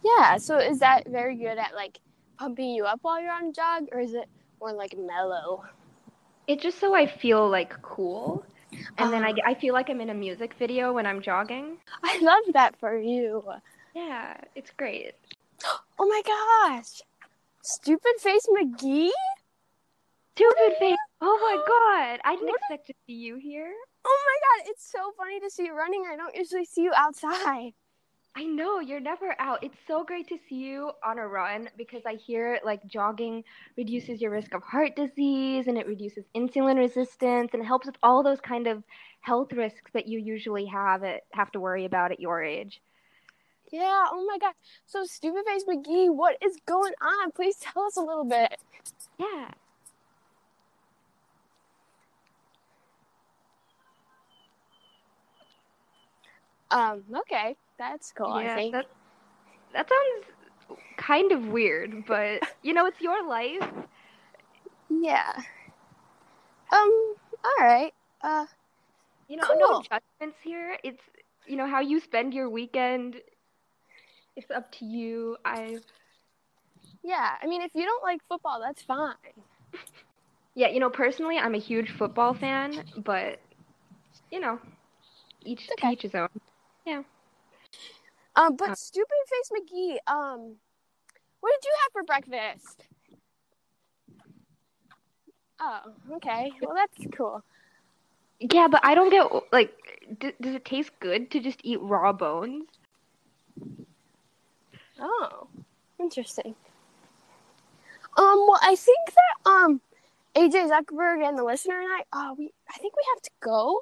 Yeah, 0.04 0.38
so 0.38 0.58
is 0.58 0.80
that 0.80 1.08
very 1.08 1.36
good 1.36 1.58
at 1.58 1.76
like 1.76 2.00
pumping 2.40 2.72
you 2.72 2.86
up 2.86 3.00
while 3.04 3.22
you're 3.22 3.32
on 3.32 3.50
a 3.50 3.54
jog, 3.54 3.84
or 3.92 4.00
is 4.00 4.14
it 4.14 4.28
more 4.60 4.74
like 4.74 4.98
mellow? 4.98 5.64
It's 6.48 6.64
just 6.64 6.80
so 6.80 6.96
I 6.96 7.06
feel 7.06 7.48
like 7.48 7.80
cool. 7.84 8.44
And 8.98 9.12
then 9.14 9.24
I, 9.24 9.32
Ah. 9.32 9.50
I 9.50 9.54
feel 9.54 9.74
like 9.74 9.90
I'm 9.90 10.02
in 10.02 10.10
a 10.10 10.14
music 10.14 10.54
video 10.60 10.94
when 10.94 11.06
I'm 11.06 11.22
jogging. 11.22 11.78
I 12.04 12.20
love 12.20 12.44
that 12.54 12.76
for 12.80 12.98
you. 12.98 13.44
Yeah, 13.96 14.38
it's 14.56 14.72
great. 14.78 15.14
Oh 16.00 16.08
my 16.08 16.22
gosh, 16.26 17.02
Stupid 17.62 18.14
Face 18.20 18.46
McGee. 18.48 19.12
Stupid 20.36 20.74
face. 20.80 20.98
Oh 21.26 21.38
my 21.40 21.56
god. 21.56 22.20
I 22.26 22.36
didn't 22.36 22.48
What? 22.50 22.60
expect 22.70 22.88
to 22.88 22.94
see 23.08 23.14
you 23.14 23.38
here. 23.38 23.72
Oh 24.04 24.20
my 24.28 24.38
god, 24.66 24.70
it's 24.72 24.86
so 24.92 25.14
funny 25.18 25.40
to 25.40 25.50
see 25.50 25.64
you 25.68 25.74
running. 25.74 26.04
I 26.12 26.18
don't 26.18 26.36
usually 26.36 26.66
see 26.66 26.82
you 26.84 26.92
outside. 26.94 27.72
I 28.36 28.46
know 28.46 28.80
you're 28.80 29.00
never 29.00 29.36
out. 29.38 29.64
It's 29.64 29.78
so 29.88 30.04
great 30.04 30.28
to 30.30 30.38
see 30.50 30.56
you 30.56 30.92
on 31.06 31.20
a 31.20 31.28
run 31.28 31.70
because 31.78 32.02
I 32.06 32.16
hear 32.16 32.60
like 32.66 32.84
jogging 32.88 33.44
reduces 33.78 34.22
your 34.22 34.32
risk 34.32 34.56
of 34.56 34.64
heart 34.64 34.96
disease 34.96 35.68
and 35.68 35.78
it 35.78 35.86
reduces 35.86 36.26
insulin 36.36 36.78
resistance 36.78 37.52
and 37.54 37.64
helps 37.64 37.86
with 37.86 37.96
all 38.02 38.24
those 38.24 38.42
kind 38.42 38.66
of 38.66 38.84
health 39.22 39.54
risks 39.54 39.92
that 39.94 40.08
you 40.08 40.18
usually 40.18 40.66
have 40.66 41.04
it 41.04 41.22
have 41.34 41.52
to 41.52 41.60
worry 41.60 41.86
about 41.86 42.12
at 42.12 42.20
your 42.20 42.42
age. 42.42 42.82
Yeah, 43.72 44.06
oh 44.12 44.26
my 44.28 44.40
god. 44.40 44.54
So 44.88 45.06
Stupid 45.06 45.46
Face 45.46 45.66
McGee, 45.66 46.14
what 46.14 46.38
is 46.44 46.58
going 46.66 46.94
on? 47.02 47.32
Please 47.32 47.58
tell 47.58 47.84
us 47.84 47.98
a 47.98 48.02
little 48.02 48.26
bit. 48.26 48.58
Yeah. 49.20 49.52
Um, 56.72 57.04
okay. 57.16 57.56
That's 57.78 58.12
cool, 58.12 58.32
I 58.32 58.48
yeah, 58.48 58.50
think. 58.50 58.78
that 58.78 58.86
that 59.74 59.88
sounds 59.90 60.80
kind 60.98 61.32
of 61.32 61.48
weird, 61.48 62.06
but 62.06 62.44
you 62.64 62.74
know, 62.74 62.86
it's 62.86 63.02
your 63.02 63.28
life. 63.28 63.64
Yeah. 64.90 65.44
Um, 66.72 67.16
alright. 67.60 67.94
Uh 68.22 68.46
You 69.28 69.38
know, 69.38 69.54
no 69.54 69.74
Cool. 69.74 69.86
judgments 69.90 70.40
here. 70.42 70.78
It's 70.84 71.02
you 71.46 71.56
know 71.56 71.68
how 71.68 71.80
you 71.80 72.00
spend 72.00 72.34
your 72.34 72.50
weekend. 72.50 73.22
It's 74.36 74.52
up 74.52 74.72
to 74.74 74.86
you. 74.86 75.38
I 75.46 75.80
yeah, 77.04 77.38
I 77.42 77.48
mean 77.48 77.62
if 77.62 77.72
you 77.76 77.86
don't 77.86 78.04
like 78.04 78.22
football, 78.30 78.60
that's 78.62 78.84
fine. 78.84 79.16
yeah, 80.56 80.68
you 80.68 80.80
know, 80.80 80.90
personally, 80.90 81.38
I'm 81.38 81.56
a 81.56 81.60
huge 81.60 81.92
football 81.92 82.34
fan, 82.34 82.84
but 83.04 83.40
you 84.32 84.40
know, 84.40 84.60
each 85.46 85.76
to 85.76 85.86
Okay. 85.86 85.88
each 85.88 86.02
his 86.04 86.16
own. 86.16 86.28
Um, 88.36 88.56
but 88.56 88.70
Uh, 88.72 88.76
Stupid 88.76 89.08
Face 89.28 89.52
McGee, 89.52 89.98
um, 90.08 90.56
what 91.40 91.52
did 91.62 91.66
you 91.66 91.74
have 91.84 91.92
for 91.92 92.04
breakfast? 92.04 92.88
Oh, 95.60 95.94
okay. 96.16 96.52
Well, 96.62 96.76
that's 96.76 97.06
cool. 97.16 97.44
Yeah, 98.40 98.68
but 98.68 98.82
I 98.84 98.96
don't 98.96 99.10
get 99.10 99.26
like, 99.52 99.72
d- 100.20 100.34
does 100.42 100.56
it 100.56 100.66
taste 100.66 100.92
good 101.00 101.32
to 101.32 101.40
just 101.40 101.60
eat 101.64 101.80
raw 101.82 102.12
bones? 102.12 102.66
Oh, 105.00 105.48
interesting. 106.00 106.56
Um, 108.18 108.46
well, 108.48 108.60
I 108.62 108.76
think 108.76 108.98
that 109.08 109.50
um, 109.50 109.82
AJ 110.36 110.70
Zuckerberg 110.70 111.28
and 111.28 111.38
the 111.38 111.44
listener 111.44 111.80
and 111.82 111.90
I, 111.92 112.04
uh, 112.12 112.34
we, 112.38 112.52
I 112.70 112.78
think 112.78 112.96
we 112.96 113.04
have 113.14 113.22
to 113.24 113.32
go. 113.42 113.82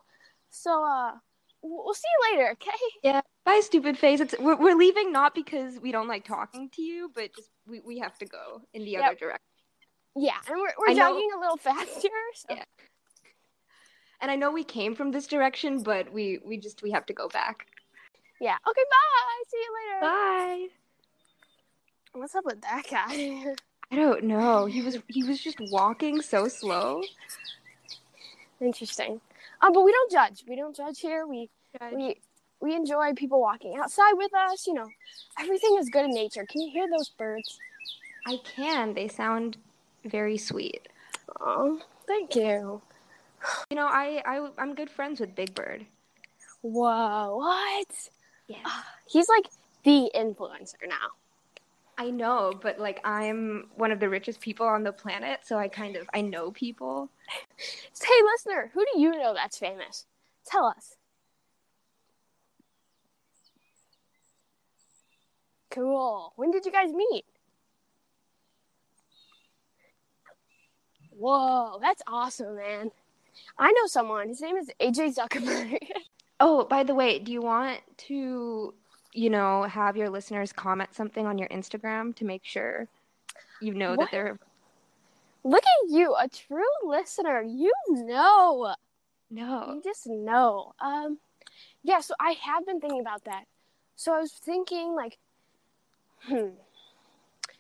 So, 0.50 0.84
uh, 0.86 1.14
we'll 1.62 1.84
we'll 1.86 1.94
see 1.94 2.08
you 2.08 2.38
later. 2.38 2.52
Okay. 2.52 2.78
Yeah. 3.04 3.22
Bye, 3.44 3.62
stupid 3.64 3.98
face. 3.98 4.20
It's 4.20 4.36
we're, 4.40 4.56
we're 4.56 4.76
leaving 4.76 5.12
not 5.12 5.34
because 5.34 5.80
we 5.80 5.92
don't 5.92 6.08
like 6.08 6.26
talking 6.26 6.70
to 6.76 6.82
you, 6.82 7.12
but 7.14 7.34
just 7.36 7.50
we, 7.68 7.80
we 7.80 8.00
have 8.00 8.18
to 8.20 8.26
go 8.26 8.62
in 8.74 8.84
the 8.84 8.92
Yep. 8.92 9.04
other 9.04 9.16
direction. 9.16 9.42
Yeah, 10.16 10.36
and 10.48 10.58
we're 10.58 10.74
we're 10.78 10.90
I 10.90 10.94
know- 10.94 11.14
jogging 11.14 11.30
a 11.36 11.40
little 11.40 11.58
faster. 11.58 12.10
So. 12.36 12.56
Yeah. 12.56 12.64
And 14.20 14.30
I 14.30 14.36
know 14.36 14.52
we 14.52 14.64
came 14.64 14.94
from 14.94 15.12
this 15.12 15.26
direction, 15.26 15.82
but 15.82 16.12
we 16.14 16.40
we 16.46 16.58
just 16.58 16.84
we 16.84 16.92
have 16.92 17.06
to 17.08 17.14
go 17.14 17.28
back. 17.30 17.66
Yeah. 18.40 18.56
Okay. 18.68 18.82
Bye. 18.90 19.44
See 19.50 19.58
you 19.58 19.74
later. 19.76 20.02
Bye. 20.02 20.68
What's 22.14 22.36
up 22.36 22.46
with 22.46 22.62
that 22.62 22.84
guy? 22.90 23.56
I 23.92 23.96
don't 23.96 24.26
know. 24.26 24.66
He 24.68 24.82
was 24.82 25.00
he 25.08 25.24
was 25.24 25.42
just 25.42 25.58
walking 25.72 26.22
so 26.22 26.48
slow. 26.48 27.02
Interesting. 28.60 29.20
Um, 29.62 29.74
but 29.74 29.82
we 29.84 29.92
don't 29.92 30.12
judge. 30.12 30.44
We 30.48 30.56
don't 30.56 30.76
judge 30.76 31.00
here. 31.00 31.26
We 31.26 31.50
we 31.92 32.18
we 32.62 32.76
enjoy 32.76 33.14
people 33.14 33.42
walking 33.42 33.78
outside 33.78 34.14
with 34.14 34.34
us. 34.34 34.66
You 34.68 34.76
know, 34.76 34.88
everything 35.40 35.78
is 35.80 35.90
good 35.90 36.06
in 36.06 36.12
nature. 36.12 36.46
Can 36.46 36.62
you 36.62 36.72
hear 36.72 36.88
those 36.90 37.10
birds? 37.10 37.60
I 38.28 38.38
can. 38.56 38.94
They 38.94 39.08
sound 39.08 39.58
very 40.06 40.38
sweet. 40.38 40.88
Oh, 41.40 41.82
thank 42.08 42.36
you. 42.36 42.82
You 43.70 43.76
know, 43.76 43.88
I, 43.88 44.22
I 44.26 44.50
I'm 44.58 44.76
good 44.76 44.90
friends 44.90 45.20
with 45.20 45.36
Big 45.36 45.56
Bird. 45.56 45.86
Whoa, 46.62 47.38
what? 47.38 48.10
Yeah. 48.48 48.58
He's 49.08 49.28
like 49.28 49.48
the 49.84 50.12
influencer 50.16 50.88
now. 50.88 51.10
I 51.98 52.10
know, 52.10 52.54
but 52.62 52.80
like 52.80 53.00
I'm 53.04 53.70
one 53.76 53.92
of 53.92 54.00
the 54.00 54.10
richest 54.10 54.42
people 54.42 54.66
on 54.66 54.84
the 54.84 54.92
planet, 54.92 55.42
so 55.44 55.58
I 55.58 55.68
kind 55.68 55.96
of 55.96 56.10
I 56.14 56.22
know 56.22 56.52
people. 56.52 57.10
Hey, 58.02 58.24
listener, 58.34 58.72
who 58.74 58.84
do 58.92 59.00
you 59.00 59.12
know 59.12 59.34
that's 59.34 59.58
famous? 59.58 60.06
Tell 60.46 60.66
us. 60.66 60.96
Cool. 65.72 66.34
When 66.36 66.52
did 66.52 66.66
you 66.66 66.72
guys 66.72 66.92
meet? 66.94 67.26
Whoa, 71.12 71.80
that's 71.82 72.02
awesome, 72.08 72.56
man. 72.56 72.92
I 73.58 73.72
know 73.72 73.86
someone. 73.88 74.30
His 74.30 74.42
name 74.42 74.58
is 74.58 74.70
AJ 74.80 75.16
Zuckerberg. 75.16 75.78
Oh, 76.44 76.66
by 76.66 76.82
the 76.82 76.96
way, 76.96 77.20
do 77.20 77.32
you 77.32 77.40
want 77.40 77.82
to, 78.08 78.74
you 79.14 79.30
know, 79.30 79.62
have 79.62 79.96
your 79.96 80.10
listeners 80.10 80.52
comment 80.52 80.92
something 80.96 81.28
on 81.28 81.38
your 81.38 81.48
Instagram 81.50 82.16
to 82.16 82.26
make 82.26 82.44
sure 82.44 82.88
you 83.62 83.76
know 83.76 83.92
What? 83.92 84.00
that 84.00 84.08
they're 84.12 84.40
Look 85.44 85.62
at 85.64 85.92
you, 85.92 86.16
a 86.16 86.28
true 86.28 86.64
listener. 86.84 87.44
You 87.44 87.72
know. 87.90 88.74
no. 89.30 89.74
You 89.76 89.82
just 89.84 90.08
know. 90.08 90.74
Um, 90.80 91.20
yeah. 91.84 92.00
So 92.00 92.16
I 92.20 92.32
have 92.42 92.66
been 92.66 92.80
thinking 92.80 93.02
about 93.02 93.24
that. 93.26 93.44
So 93.96 94.12
I 94.12 94.20
was 94.20 94.32
thinking, 94.32 94.96
like, 94.96 95.20
hmm. 96.28 96.50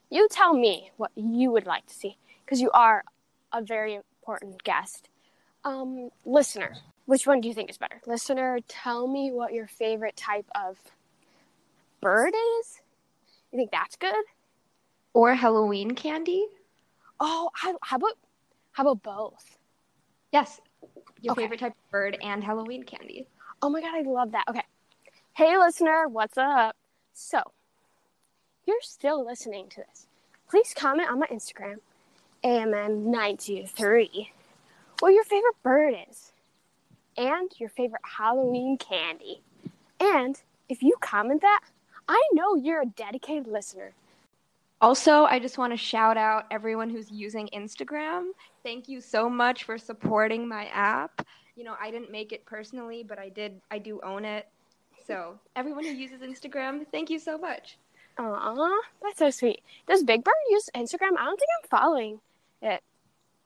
You 0.09 0.27
tell 0.29 0.53
me 0.53 0.91
what 0.97 1.11
you 1.15 1.51
would 1.51 1.65
like 1.65 1.85
to 1.87 1.93
see, 1.93 2.17
because 2.45 2.59
you 2.61 2.69
are 2.71 3.03
a 3.53 3.61
very 3.61 3.95
important 3.95 4.63
guest. 4.63 5.09
Um, 5.63 6.09
listener, 6.25 6.75
which 7.05 7.27
one 7.27 7.39
do 7.41 7.47
you 7.47 7.53
think 7.53 7.69
is 7.69 7.77
better? 7.77 8.01
Listener, 8.05 8.59
tell 8.67 9.07
me 9.07 9.31
what 9.31 9.53
your 9.53 9.67
favorite 9.67 10.15
type 10.15 10.47
of 10.55 10.77
bird 12.01 12.33
is. 12.59 12.81
You 13.51 13.57
think 13.57 13.71
that's 13.71 13.95
good? 13.95 14.25
Or 15.13 15.35
Halloween 15.35 15.91
candy? 15.91 16.45
Oh, 17.19 17.49
how, 17.53 17.77
how 17.81 17.97
about 17.97 18.17
how 18.71 18.83
about 18.83 19.03
both? 19.03 19.57
Yes. 20.31 20.59
Your 21.21 21.33
Okay. 21.33 21.43
favorite 21.43 21.59
type 21.59 21.73
of 21.73 21.91
bird 21.91 22.17
and 22.21 22.43
Halloween 22.43 22.83
candy. 22.83 23.27
Oh 23.61 23.69
my 23.69 23.81
god, 23.81 23.93
I 23.93 24.01
love 24.01 24.31
that. 24.31 24.45
Okay. 24.49 24.63
Hey 25.33 25.57
listener, 25.57 26.07
what's 26.07 26.37
up? 26.37 26.75
So, 27.13 27.41
you're 28.71 28.81
still 28.81 29.25
listening 29.25 29.67
to 29.67 29.83
this. 29.87 30.07
Please 30.49 30.73
comment 30.73 31.11
on 31.11 31.19
my 31.19 31.27
Instagram, 31.27 31.79
AMN923, 32.43 34.29
what 34.99 35.09
your 35.09 35.25
favorite 35.25 35.61
bird 35.61 35.93
is, 36.09 36.31
and 37.17 37.51
your 37.59 37.67
favorite 37.67 38.01
Halloween 38.17 38.77
candy. 38.77 39.41
And 39.99 40.41
if 40.69 40.81
you 40.81 40.95
comment 41.01 41.41
that, 41.41 41.61
I 42.07 42.21
know 42.31 42.55
you're 42.55 42.81
a 42.81 42.85
dedicated 42.85 43.47
listener. 43.47 43.91
Also, 44.79 45.25
I 45.25 45.37
just 45.37 45.57
want 45.57 45.73
to 45.73 45.77
shout 45.77 46.15
out 46.15 46.45
everyone 46.49 46.89
who's 46.89 47.11
using 47.11 47.49
Instagram. 47.53 48.29
Thank 48.63 48.87
you 48.87 49.01
so 49.01 49.29
much 49.29 49.65
for 49.65 49.77
supporting 49.77 50.47
my 50.47 50.67
app. 50.67 51.27
You 51.57 51.65
know, 51.65 51.75
I 51.79 51.91
didn't 51.91 52.09
make 52.09 52.31
it 52.31 52.45
personally, 52.45 53.03
but 53.03 53.19
I 53.19 53.27
did 53.27 53.59
I 53.69 53.79
do 53.79 53.99
own 54.01 54.23
it. 54.23 54.47
So, 55.05 55.37
everyone 55.57 55.83
who 55.83 55.91
uses 55.91 56.21
Instagram, 56.21 56.85
thank 56.89 57.09
you 57.09 57.19
so 57.19 57.37
much. 57.37 57.77
Aw, 58.23 58.81
that's 59.01 59.17
so 59.19 59.29
sweet. 59.31 59.61
Does 59.87 60.03
Big 60.03 60.23
Bird 60.23 60.33
use 60.49 60.69
Instagram? 60.75 61.17
I 61.17 61.25
don't 61.25 61.39
think 61.39 61.49
I'm 61.63 61.69
following 61.69 62.19
it. 62.61 62.81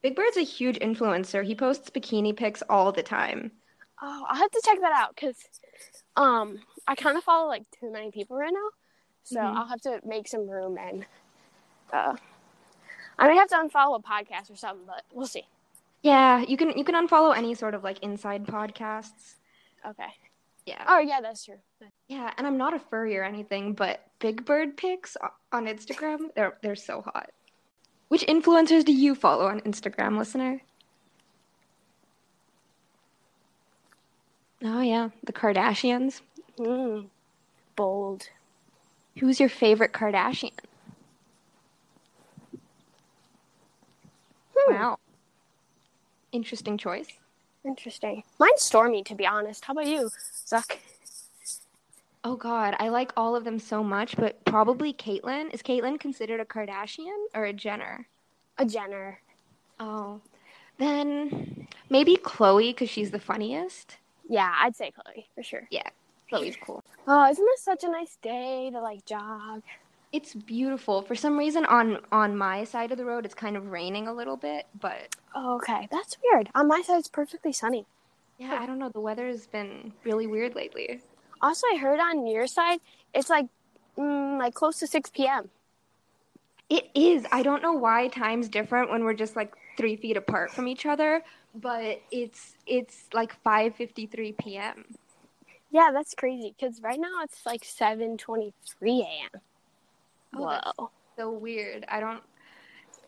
Big 0.02 0.16
Bird's 0.16 0.38
a 0.38 0.42
huge 0.42 0.78
influencer. 0.80 1.44
He 1.46 1.56
posts 1.56 1.90
bikini 1.90 2.36
pics 2.36 2.62
all 2.70 2.92
the 2.92 3.04
time. 3.04 3.52
Oh, 4.02 4.26
I'll 4.30 4.38
have 4.38 4.52
to 4.52 4.62
check 4.66 4.80
that 4.82 4.92
out 4.92 5.16
because 5.16 5.38
um 6.18 6.60
I 6.88 6.96
kind 6.96 7.18
of 7.18 7.24
follow 7.24 7.48
like 7.48 7.64
too 7.80 7.92
many 7.92 8.12
people 8.12 8.38
right 8.38 8.52
now, 8.54 8.70
so 9.24 9.40
Mhm. 9.40 9.56
I'll 9.56 9.68
have 9.68 9.82
to 9.82 10.02
make 10.06 10.28
some 10.28 10.48
room 10.50 10.78
and 10.78 11.06
uh 11.94 12.16
I 13.18 13.28
may 13.30 13.36
have 13.38 13.48
to 13.50 13.56
unfollow 13.56 13.98
a 13.98 14.04
podcast 14.04 14.52
or 14.52 14.58
something, 14.58 14.86
but 14.86 15.04
we'll 15.14 15.28
see. 15.28 15.48
Yeah, 16.02 16.42
you 16.42 16.58
can 16.58 16.78
you 16.78 16.84
can 16.84 16.96
unfollow 16.96 17.36
any 17.36 17.56
sort 17.56 17.74
of 17.74 17.84
like 17.84 18.00
inside 18.00 18.46
podcasts. 18.46 19.36
Okay. 19.88 20.14
Yeah. 20.66 20.84
Oh 20.88 21.00
yeah, 21.00 21.22
that's 21.22 21.46
true. 21.46 21.60
Yeah, 22.08 22.32
and 22.38 22.48
I'm 22.48 22.58
not 22.58 22.74
a 22.74 22.80
furry 22.80 23.18
or 23.18 23.24
anything, 23.24 23.74
but 23.74 24.04
Big 24.20 24.46
Bird 24.46 24.78
pics 24.78 25.16
on 25.52 25.66
Instagram, 25.66 26.34
they're 26.36 26.58
they're 26.62 26.76
so 26.76 27.02
hot. 27.02 27.30
Which 28.08 28.26
influencers 28.26 28.86
do 28.86 28.94
you 28.94 29.16
follow 29.16 29.48
on 29.48 29.62
Instagram, 29.62 30.18
listener? 30.18 30.62
Oh 34.64 34.82
yeah, 34.82 35.10
the 35.24 35.34
Kardashians. 35.34 36.22
Mm. 36.58 37.08
Bold. 37.76 38.30
Who's 39.20 39.40
your 39.40 39.50
favorite 39.50 39.94
Kardashian? 39.94 40.54
Hmm. 44.56 44.74
Wow. 44.74 45.00
Interesting 46.32 46.78
choice. 46.78 47.08
Interesting. 47.66 48.24
Mine's 48.40 48.62
Stormi, 48.62 49.04
to 49.06 49.16
be 49.16 49.26
honest. 49.26 49.66
How 49.66 49.74
about 49.74 49.88
you, 49.88 50.10
Zuck? 50.46 50.78
Oh 52.24 52.36
God, 52.36 52.76
I 52.80 52.90
like 52.90 53.12
all 53.18 53.36
of 53.36 53.44
them 53.44 53.60
so 53.60 53.84
much, 53.84 54.16
but 54.18 54.44
probably 54.46 54.94
Caitlyn. 54.94 55.54
Is 55.54 55.62
Caitlyn 55.62 56.00
considered 56.00 56.40
a 56.40 56.46
Kardashian 56.46 57.26
or 57.34 57.46
a 57.46 57.54
Jenner? 57.54 58.08
A 58.58 58.66
Jenner. 58.66 59.20
Oh, 59.80 60.22
then 60.78 61.68
maybe 61.90 62.18
Khloe 62.18 62.70
because 62.70 62.90
she's 62.90 63.12
the 63.12 63.20
funniest. 63.20 63.98
Yeah, 64.28 64.54
I'd 64.60 64.76
say 64.76 64.92
Khloe 64.92 65.26
for 65.36 65.44
sure. 65.44 65.68
Yeah, 65.70 65.88
Khloe's 66.32 66.58
cool. 66.62 66.84
Oh, 67.08 67.30
isn't 67.30 67.46
this 67.46 67.62
such 67.62 67.84
a 67.84 67.90
nice 67.90 68.18
day 68.22 68.70
to 68.72 68.80
like 68.80 69.06
jog? 69.06 69.62
It's 70.12 70.34
beautiful. 70.34 71.02
For 71.02 71.16
some 71.16 71.38
reason, 71.38 71.66
on 71.66 72.00
on 72.12 72.38
my 72.38 72.64
side 72.64 72.92
of 72.92 72.98
the 72.98 73.06
road, 73.06 73.26
it's 73.26 73.36
kind 73.36 73.58
of 73.58 73.68
raining 73.68 74.08
a 74.08 74.14
little 74.14 74.38
bit, 74.38 74.66
but 74.80 75.10
Oh, 75.36 75.56
okay, 75.58 75.88
that's 75.92 76.18
weird. 76.24 76.50
On 76.56 76.68
my 76.68 76.82
side, 76.82 76.98
it's 77.00 77.10
perfectly 77.10 77.54
sunny. 77.54 77.86
yeah, 78.38 78.58
I 78.60 78.66
don't 78.66 78.80
know. 78.80 78.90
The 78.90 79.00
weather 79.02 79.28
has 79.28 79.48
been 79.48 79.94
really 80.04 80.28
weird 80.28 80.56
lately. 80.56 81.02
Also, 81.42 81.68
I 81.74 81.78
heard 81.78 82.00
on 82.00 82.26
your 82.28 82.48
side, 82.48 82.80
it's 83.14 83.30
like 83.30 83.48
mm, 83.98 84.40
like 84.40 84.54
close 84.54 84.80
to 84.80 84.88
six 84.88 85.10
p.m. 85.10 85.50
It 86.70 86.90
is. 86.96 87.26
I 87.32 87.44
don't 87.44 87.62
know 87.62 87.74
why 87.74 88.08
time's 88.08 88.50
different 88.50 88.90
when 88.90 89.04
we're 89.04 89.14
just 89.14 89.36
like 89.36 89.54
three 89.78 89.96
feet 89.96 90.18
apart 90.18 90.52
from 90.52 90.68
each 90.68 90.86
other, 90.86 91.22
but 91.54 92.02
it's 92.12 92.56
it's 92.66 93.08
like 93.14 93.34
five 93.44 93.76
fifty 93.76 94.08
three 94.08 94.32
p.m. 94.34 94.86
Yeah, 95.72 95.92
that's 95.94 96.14
crazy. 96.16 96.56
Cause 96.60 96.82
right 96.82 97.00
now 97.00 97.22
it's 97.24 97.46
like 97.46 97.64
seven 97.64 98.18
twenty-three 98.18 99.02
a.m. 99.02 99.42
Oh, 100.36 100.74
Whoa, 100.78 100.92
So 101.18 101.32
weird. 101.32 101.86
I 101.88 102.00
don't. 102.00 102.22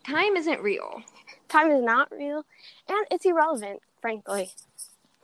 Time 0.05 0.35
isn't 0.37 0.61
real. 0.61 1.01
time 1.49 1.69
is 1.71 1.83
not 1.83 2.09
real, 2.11 2.45
and 2.87 3.05
it's 3.11 3.25
irrelevant, 3.25 3.81
frankly. 4.01 4.51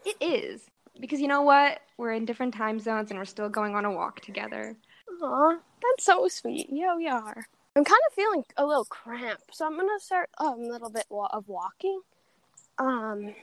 It 0.06 0.18
is 0.20 0.62
because 1.00 1.22
you 1.22 1.28
know 1.28 1.42
what? 1.44 1.80
We're 1.98 2.12
in 2.12 2.26
different 2.26 2.54
time 2.54 2.80
zones 2.80 3.10
and 3.10 3.18
we're 3.18 3.26
still 3.26 3.50
going 3.50 3.76
on 3.76 3.86
a 3.86 3.92
walk 3.92 4.20
together. 4.22 4.76
Aw, 5.22 5.52
that's 5.52 6.04
so 6.06 6.28
sweet. 6.28 6.68
Yeah, 6.70 6.96
we 6.98 7.08
are. 7.08 7.46
I'm 7.76 7.84
kind 7.86 8.02
of 8.08 8.14
feeling 8.14 8.44
a 8.58 8.66
little 8.66 8.86
cramped, 8.86 9.56
so 9.56 9.66
I'm 9.66 9.78
gonna 9.78 10.00
start 10.00 10.30
um, 10.38 10.60
a 10.60 10.68
little 10.68 10.90
bit 10.90 11.06
of 11.10 11.48
walking. 11.48 12.02
Um, 12.78 13.34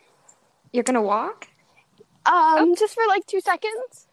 You're 0.73 0.85
gonna 0.85 1.03
walk? 1.03 1.49
um, 2.27 2.75
just 2.77 2.95
for 2.95 3.03
like 3.09 3.25
two 3.27 3.41
seconds. 3.41 4.07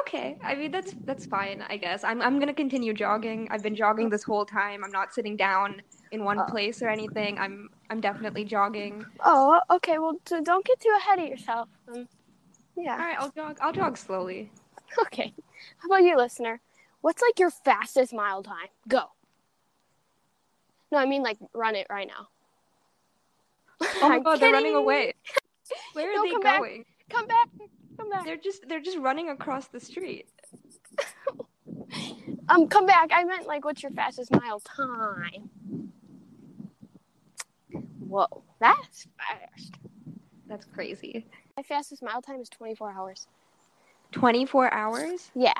Okay. 0.00 0.36
I 0.42 0.54
mean 0.54 0.70
that's 0.70 0.94
that's 1.04 1.26
fine. 1.26 1.62
I 1.68 1.76
guess 1.76 2.04
I'm 2.04 2.20
I'm 2.22 2.38
gonna 2.38 2.54
continue 2.54 2.92
jogging. 2.92 3.48
I've 3.50 3.62
been 3.62 3.76
jogging 3.76 4.10
this 4.10 4.22
whole 4.24 4.44
time. 4.44 4.82
I'm 4.84 4.90
not 4.90 5.12
sitting 5.14 5.36
down 5.36 5.82
in 6.10 6.24
one 6.24 6.38
Oh. 6.40 6.46
place 6.48 6.82
or 6.82 6.88
anything. 6.88 7.38
I'm 7.38 7.68
I'm 7.90 8.00
definitely 8.00 8.44
jogging. 8.44 9.04
Oh, 9.24 9.60
okay. 9.70 9.98
Well, 9.98 10.18
so 10.26 10.42
don't 10.42 10.64
get 10.64 10.80
too 10.80 10.92
ahead 10.96 11.18
of 11.18 11.26
yourself. 11.28 11.68
Um, 11.88 12.08
yeah. 12.76 12.92
All 12.92 12.98
right, 12.98 13.16
I'll 13.18 13.30
jog. 13.30 13.58
I'll 13.60 13.72
jog 13.72 13.96
slowly. 13.96 14.50
Okay. 15.00 15.32
How 15.78 15.86
about 15.88 16.04
you, 16.04 16.16
listener? 16.16 16.60
What's 17.00 17.20
like 17.20 17.38
your 17.40 17.50
fastest 17.50 18.12
mile 18.14 18.44
time? 18.44 18.68
Go. 18.86 19.06
No, 20.92 20.98
I 20.98 21.06
mean 21.06 21.22
like 21.22 21.38
run 21.52 21.74
it 21.74 21.86
right 21.90 22.06
now. 22.06 22.28
Oh 24.00 24.08
my 24.08 24.14
I'm 24.16 24.22
god, 24.22 24.38
they're 24.40 24.52
running 24.52 24.76
away. 24.76 25.14
Where 25.94 26.10
are 26.12 26.14
No, 26.14 26.22
they 26.22 26.30
come 26.30 26.42
back. 26.42 26.58
going? 26.58 26.84
Come 27.10 27.26
back. 27.26 27.48
Come 27.96 28.10
back. 28.10 28.24
They're 28.24 28.36
just 28.36 28.68
they're 28.68 28.80
just 28.80 28.98
running 28.98 29.30
across 29.30 29.68
the 29.68 29.80
street. 29.80 30.26
Um, 32.48 32.68
come 32.68 32.84
back. 32.84 33.10
I 33.12 33.24
meant 33.24 33.46
like, 33.46 33.64
what's 33.64 33.82
your 33.82 33.92
fastest 33.92 34.30
mile 34.30 34.60
time? 34.60 35.48
Whoa, 38.00 38.26
that's 38.60 39.06
fast. 39.16 39.74
That's 40.46 40.66
crazy. 40.66 41.26
My 41.56 41.62
fastest 41.62 42.02
mile 42.02 42.20
time 42.20 42.40
is 42.40 42.48
24 42.50 42.92
hours. 42.92 43.26
24 44.12 44.72
hours? 44.72 45.30
Yeah. 45.34 45.52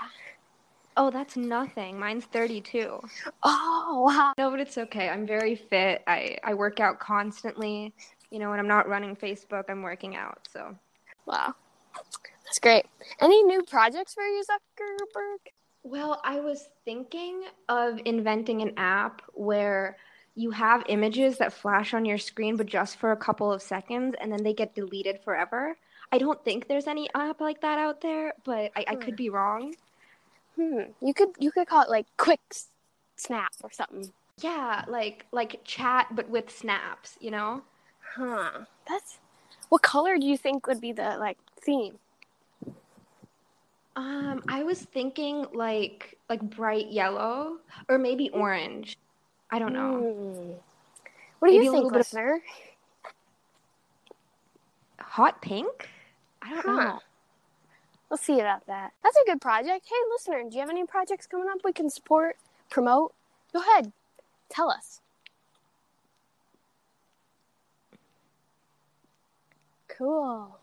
Oh, 0.96 1.10
that's 1.10 1.36
nothing. 1.36 1.98
Mine's 1.98 2.26
32. 2.26 3.00
Oh, 3.42 4.04
wow. 4.06 4.32
No, 4.38 4.50
but 4.50 4.60
it's 4.60 4.78
okay. 4.78 5.08
I'm 5.08 5.26
very 5.26 5.56
fit. 5.56 6.02
I, 6.06 6.38
I 6.44 6.54
work 6.54 6.80
out 6.80 7.00
constantly. 7.00 7.92
You 8.30 8.38
know, 8.38 8.50
when 8.50 8.58
I'm 8.60 8.68
not 8.68 8.88
running 8.88 9.16
Facebook, 9.16 9.64
I'm 9.68 9.82
working 9.82 10.16
out. 10.16 10.46
So, 10.52 10.76
Wow. 11.26 11.54
That's 12.44 12.58
great. 12.58 12.86
Any 13.20 13.42
new 13.42 13.62
projects 13.62 14.14
for 14.14 14.22
you, 14.22 14.42
Zuckerberg? 14.44 15.52
well, 15.84 16.20
I 16.24 16.40
was 16.40 16.68
thinking 16.86 17.42
of 17.68 18.00
inventing 18.06 18.62
an 18.62 18.72
app 18.78 19.22
where 19.34 19.98
you 20.34 20.50
have 20.50 20.82
images 20.88 21.38
that 21.38 21.52
flash 21.52 21.94
on 21.94 22.04
your 22.04 22.18
screen, 22.18 22.56
but 22.56 22.66
just 22.66 22.96
for 22.96 23.12
a 23.12 23.16
couple 23.16 23.52
of 23.52 23.62
seconds, 23.62 24.16
and 24.20 24.32
then 24.32 24.42
they 24.42 24.54
get 24.54 24.74
deleted 24.74 25.20
forever. 25.22 25.76
I 26.10 26.18
don't 26.18 26.42
think 26.42 26.66
there's 26.66 26.86
any 26.86 27.08
app 27.14 27.40
like 27.40 27.60
that 27.60 27.78
out 27.78 28.00
there, 28.00 28.32
but 28.44 28.72
I, 28.74 28.84
I 28.88 28.94
could 28.96 29.14
be 29.14 29.28
wrong. 29.28 29.74
Hmm. 30.56 30.80
You 31.02 31.12
could 31.12 31.30
you 31.38 31.52
could 31.52 31.68
call 31.68 31.82
it 31.82 31.90
like 31.90 32.06
quick 32.16 32.40
snap 33.16 33.52
or 33.62 33.70
something. 33.70 34.10
Yeah, 34.40 34.84
like 34.88 35.26
like 35.32 35.60
chat, 35.64 36.08
but 36.12 36.28
with 36.30 36.50
snaps. 36.50 37.16
You 37.20 37.30
know? 37.30 37.62
Huh. 38.16 38.64
That's. 38.88 39.18
What 39.68 39.82
color 39.82 40.16
do 40.18 40.26
you 40.26 40.36
think 40.36 40.66
would 40.66 40.80
be 40.80 40.92
the 40.92 41.16
like 41.18 41.38
theme? 41.64 41.98
Um, 43.96 44.42
I 44.48 44.62
was 44.64 44.80
thinking 44.82 45.46
like 45.52 46.16
like 46.28 46.40
bright 46.42 46.90
yellow 46.90 47.58
or 47.88 47.98
maybe 47.98 48.30
orange. 48.30 48.96
I 49.50 49.58
don't 49.58 49.72
know. 49.72 49.98
Hmm. 49.98 50.50
What 51.38 51.48
do 51.48 51.52
Maybe 51.54 51.64
you 51.66 51.70
think, 51.72 51.84
little 51.84 51.90
bit 51.90 51.96
of- 52.00 52.06
listener? 52.06 52.40
Hot 55.00 55.40
pink? 55.42 55.88
I 56.42 56.50
don't 56.54 56.64
Huh. 56.64 56.84
know. 56.84 57.00
We'll 58.10 58.16
see 58.18 58.40
about 58.40 58.66
that. 58.66 58.92
That's 59.02 59.16
a 59.16 59.24
good 59.26 59.40
project. 59.40 59.86
Hey, 59.88 59.94
listener, 60.10 60.42
do 60.48 60.54
you 60.54 60.60
have 60.60 60.70
any 60.70 60.84
projects 60.86 61.26
coming 61.26 61.48
up 61.48 61.58
we 61.64 61.72
can 61.72 61.90
support, 61.90 62.36
promote? 62.70 63.14
Go 63.52 63.60
ahead, 63.60 63.92
tell 64.48 64.70
us. 64.70 65.00
Cool. 69.88 70.58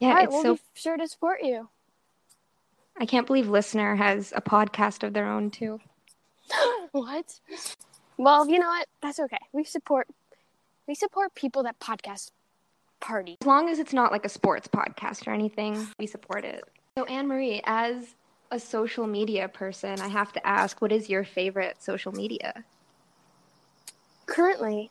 Yeah, 0.00 0.14
right, 0.14 0.24
it's 0.24 0.32
we'll 0.32 0.42
so 0.42 0.54
be 0.54 0.60
sure 0.74 0.96
to 0.96 1.08
support 1.08 1.42
you. 1.42 1.68
I 3.00 3.06
can't 3.06 3.26
believe 3.26 3.48
listener 3.48 3.96
has 3.96 4.32
a 4.34 4.40
podcast 4.40 5.02
of 5.02 5.12
their 5.12 5.28
own 5.28 5.50
too. 5.50 5.80
what? 6.92 7.40
Well, 8.16 8.48
you 8.48 8.58
know 8.58 8.68
what? 8.68 8.88
That's 9.00 9.20
okay. 9.20 9.38
We 9.52 9.64
support 9.64 10.08
we 10.86 10.94
support 10.94 11.34
people 11.34 11.62
that 11.64 11.78
podcast 11.78 12.30
party. 13.00 13.36
As 13.40 13.46
long 13.46 13.68
as 13.68 13.78
it's 13.78 13.92
not 13.92 14.10
like 14.10 14.24
a 14.24 14.28
sports 14.28 14.66
podcast 14.66 15.26
or 15.26 15.32
anything, 15.32 15.86
we 15.98 16.06
support 16.06 16.44
it. 16.44 16.64
So 16.96 17.04
Anne 17.04 17.28
Marie, 17.28 17.60
as 17.64 18.14
a 18.50 18.58
social 18.58 19.06
media 19.06 19.48
person, 19.48 20.00
I 20.00 20.08
have 20.08 20.32
to 20.32 20.46
ask, 20.46 20.80
what 20.80 20.90
is 20.90 21.08
your 21.08 21.24
favorite 21.24 21.76
social 21.82 22.12
media? 22.12 22.64
Currently, 24.26 24.90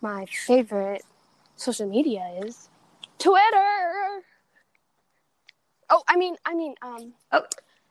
my 0.00 0.26
favorite 0.26 1.02
social 1.56 1.88
media 1.88 2.40
is 2.42 2.68
Twitter. 3.18 4.22
Oh, 5.92 6.02
I 6.08 6.16
mean, 6.16 6.36
I 6.46 6.54
mean, 6.54 6.74
um, 6.82 7.12
oh, 7.32 7.42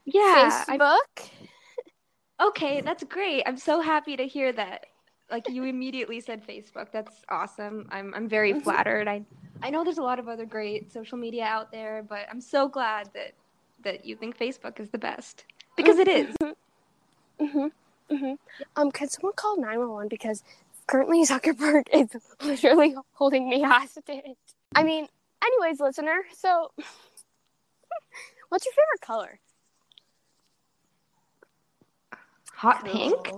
Yeah, 0.06 0.66
Facebook. 0.68 1.30
Okay, 2.42 2.82
that's 2.82 3.04
great. 3.04 3.44
I'm 3.46 3.56
so 3.58 3.82
happy 3.82 4.18
to 4.18 4.26
hear 4.26 4.52
that. 4.54 4.88
Like 5.30 5.48
you 5.48 5.64
immediately 5.64 6.20
said 6.20 6.46
Facebook. 6.46 6.88
That's 6.92 7.22
awesome. 7.30 7.88
I'm 7.92 8.14
I'm 8.16 8.28
very 8.28 8.54
Mhm. 8.54 8.64
flattered. 8.64 9.08
I 9.08 9.24
I 9.62 9.70
know 9.70 9.84
there's 9.84 10.00
a 10.00 10.04
lot 10.04 10.18
of 10.18 10.28
other 10.28 10.46
great 10.46 10.92
social 10.92 11.20
media 11.20 11.44
out 11.46 11.72
there, 11.72 12.02
but 12.02 12.26
I'm 12.32 12.42
so 12.42 12.68
glad 12.68 13.12
that 13.14 13.34
that 13.84 14.06
you 14.06 14.16
think 14.16 14.38
Facebook 14.38 14.80
is 14.80 14.90
the 14.90 14.98
best 14.98 15.46
because 15.78 16.00
it 16.00 16.08
is. 16.08 16.36
Mm-hmm. 17.40 17.68
Mm-hmm. 18.12 18.34
Um, 18.76 18.92
can 18.92 19.08
someone 19.08 19.34
call 19.36 19.58
911 19.58 20.08
because 20.10 20.44
currently 20.88 21.24
Zuckerberg 21.32 21.84
is 21.94 22.10
literally 22.44 22.96
holding 23.14 23.48
me 23.50 23.62
hostage. 23.62 24.36
I 24.76 24.84
mean, 24.84 25.08
anyways, 25.44 25.80
listener, 25.80 26.24
so 26.36 26.72
what's 28.52 28.66
your 28.66 28.74
favorite 28.74 29.02
color? 29.02 29.40
Hot 32.56 32.86
pink? 32.86 33.32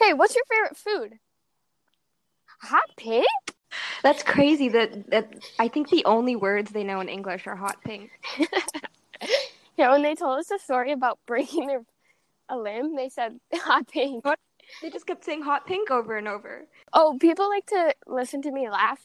Hey, 0.00 0.14
what's 0.14 0.36
your 0.36 0.44
favorite 0.48 0.76
food? 0.76 1.18
Hot 2.62 2.88
pink? 2.96 3.26
That's 4.04 4.22
crazy 4.22 4.68
that 4.68 5.10
that 5.10 5.34
I 5.58 5.66
think 5.66 5.90
the 5.90 6.04
only 6.04 6.36
words 6.36 6.70
they 6.70 6.84
know 6.84 7.00
in 7.00 7.08
English 7.08 7.48
are 7.48 7.56
hot 7.56 7.82
pink. 7.84 8.12
Yeah, 9.78 9.92
when 9.92 10.02
they 10.02 10.16
told 10.16 10.40
us 10.40 10.48
the 10.48 10.58
story 10.58 10.90
about 10.90 11.20
breaking 11.26 11.68
their 11.68 11.82
a 12.48 12.58
limb, 12.58 12.96
they 12.96 13.08
said 13.08 13.38
hot 13.54 13.86
pink. 13.88 14.24
They 14.82 14.90
just 14.90 15.06
kept 15.06 15.24
saying 15.24 15.42
hot 15.42 15.66
pink 15.66 15.90
over 15.90 16.16
and 16.16 16.26
over. 16.26 16.66
Oh, 16.92 17.16
people 17.20 17.48
like 17.48 17.66
to 17.66 17.94
listen 18.06 18.42
to 18.42 18.50
me 18.50 18.68
laugh. 18.68 19.00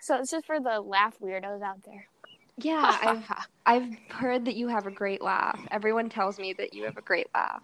So 0.00 0.16
it's 0.16 0.30
just 0.30 0.44
for 0.46 0.60
the 0.60 0.80
laugh 0.80 1.14
weirdos 1.20 1.62
out 1.62 1.82
there. 1.84 2.08
Yeah, 2.58 2.98
I've 3.02 3.24
I've 3.66 3.98
heard 4.10 4.44
that 4.44 4.54
you 4.54 4.68
have 4.68 4.86
a 4.86 4.90
great 4.90 5.20
laugh. 5.20 5.60
Everyone 5.70 6.08
tells 6.08 6.38
me 6.38 6.52
that 6.54 6.72
you 6.72 6.84
have 6.84 6.96
a 6.96 7.02
great 7.02 7.26
laugh. 7.34 7.62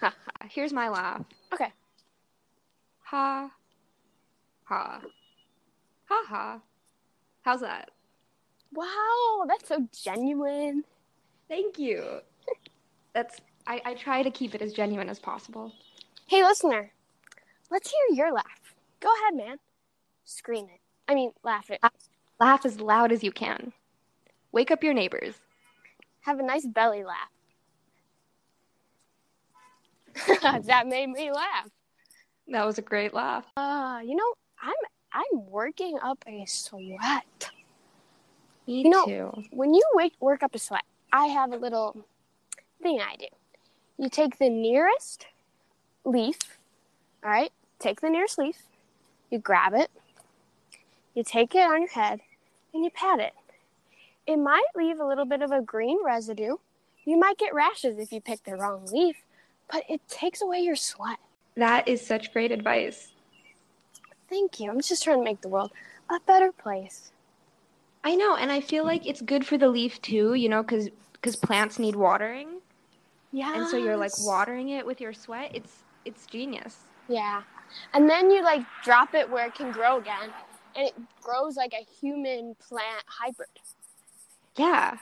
Here's 0.50 0.72
my 0.72 0.88
laugh. 0.88 1.24
okay. 1.52 1.72
Ha. 3.04 3.50
Ha. 4.64 5.00
Ha 6.08 6.24
ha. 6.28 6.60
How's 7.42 7.60
that? 7.60 7.90
Wow, 8.72 9.44
that's 9.48 9.68
so 9.68 9.88
genuine. 9.92 10.84
Thank 11.48 11.78
you. 11.78 12.20
That's 13.12 13.40
I, 13.66 13.80
I 13.84 13.94
try 13.94 14.22
to 14.22 14.30
keep 14.30 14.54
it 14.54 14.62
as 14.62 14.72
genuine 14.72 15.08
as 15.08 15.18
possible. 15.18 15.72
Hey, 16.26 16.42
listener, 16.42 16.92
let's 17.70 17.90
hear 17.90 18.16
your 18.16 18.32
laugh. 18.32 18.74
Go 19.00 19.08
ahead, 19.14 19.34
man. 19.34 19.58
Scream 20.26 20.66
it. 20.66 20.80
I 21.08 21.14
mean, 21.14 21.30
laugh 21.42 21.70
it. 21.70 21.80
Laugh 22.38 22.66
as 22.66 22.80
loud 22.80 23.12
as 23.12 23.22
you 23.24 23.32
can. 23.32 23.72
Wake 24.52 24.70
up 24.70 24.82
your 24.82 24.92
neighbors. 24.92 25.34
Have 26.22 26.38
a 26.38 26.42
nice 26.42 26.66
belly 26.66 27.04
laugh. 27.04 27.30
that 30.64 30.86
made 30.86 31.08
me 31.08 31.30
laugh. 31.32 31.68
That 32.48 32.64
was 32.66 32.78
a 32.78 32.82
great 32.82 33.14
laugh. 33.14 33.44
Uh, 33.56 34.00
you 34.04 34.16
know, 34.16 34.34
I'm 34.60 34.74
I'm 35.12 35.46
working 35.50 35.98
up 36.02 36.22
a 36.26 36.44
sweat. 36.46 37.50
Me 38.66 38.82
You 38.82 38.90
know- 38.90 39.04
too. 39.06 39.42
When 39.50 39.74
you 39.74 39.82
wake 39.94 40.14
work 40.20 40.42
up 40.42 40.54
a 40.54 40.58
sweat, 40.58 40.84
I 41.12 41.26
have 41.26 41.52
a 41.52 41.56
little 41.56 42.04
thing 42.82 43.00
I 43.00 43.16
do. 43.16 43.26
You 43.98 44.08
take 44.10 44.38
the 44.38 44.50
nearest 44.50 45.26
leaf, 46.04 46.38
all 47.24 47.30
right? 47.30 47.52
Take 47.78 48.00
the 48.00 48.10
nearest 48.10 48.38
leaf, 48.38 48.56
you 49.30 49.38
grab 49.38 49.72
it, 49.74 49.90
you 51.16 51.24
take 51.24 51.54
it 51.56 51.66
on 51.66 51.80
your 51.80 51.90
head, 51.90 52.20
and 52.72 52.84
you 52.84 52.90
pat 52.90 53.18
it. 53.18 53.32
It 54.26 54.36
might 54.36 54.66
leave 54.76 55.00
a 55.00 55.06
little 55.06 55.24
bit 55.24 55.42
of 55.42 55.50
a 55.50 55.62
green 55.62 55.98
residue. 56.04 56.56
You 57.04 57.18
might 57.18 57.38
get 57.38 57.54
rashes 57.54 57.98
if 57.98 58.12
you 58.12 58.20
pick 58.20 58.44
the 58.44 58.54
wrong 58.56 58.86
leaf, 58.86 59.16
but 59.72 59.82
it 59.88 60.00
takes 60.08 60.42
away 60.42 60.60
your 60.60 60.76
sweat. 60.76 61.18
That 61.56 61.88
is 61.88 62.06
such 62.06 62.32
great 62.32 62.52
advice. 62.52 63.12
Thank 64.28 64.60
you. 64.60 64.70
I'm 64.70 64.80
just 64.80 65.04
trying 65.04 65.18
to 65.18 65.24
make 65.24 65.40
the 65.40 65.48
world 65.48 65.72
a 66.10 66.20
better 66.26 66.52
place. 66.52 67.12
I 68.04 68.14
know, 68.14 68.36
and 68.36 68.52
I 68.52 68.60
feel 68.60 68.84
like 68.84 69.06
it's 69.06 69.22
good 69.22 69.46
for 69.46 69.56
the 69.56 69.68
leaf 69.68 70.00
too, 70.02 70.34
you 70.34 70.48
know, 70.48 70.62
because 70.62 70.90
plants 71.36 71.78
need 71.78 71.96
watering, 71.96 72.60
Yeah. 73.32 73.54
and 73.56 73.68
so 73.68 73.76
you're 73.76 73.96
like 73.96 74.12
watering 74.20 74.68
it 74.68 74.84
with 74.84 75.00
your 75.00 75.12
sweat. 75.12 75.50
It's 75.54 75.82
it's 76.04 76.26
genius. 76.26 76.76
Yeah. 77.08 77.42
And 77.94 78.08
then 78.08 78.30
you 78.30 78.42
like 78.44 78.62
drop 78.84 79.14
it 79.14 79.28
where 79.28 79.46
it 79.46 79.54
can 79.54 79.72
grow 79.72 79.98
again, 79.98 80.30
and 80.76 80.86
it 80.88 80.94
grows 81.22 81.56
like 81.56 81.72
a 81.72 81.84
human 82.00 82.54
plant 82.56 83.04
hybrid. 83.06 83.48
Yeah. 84.56 84.96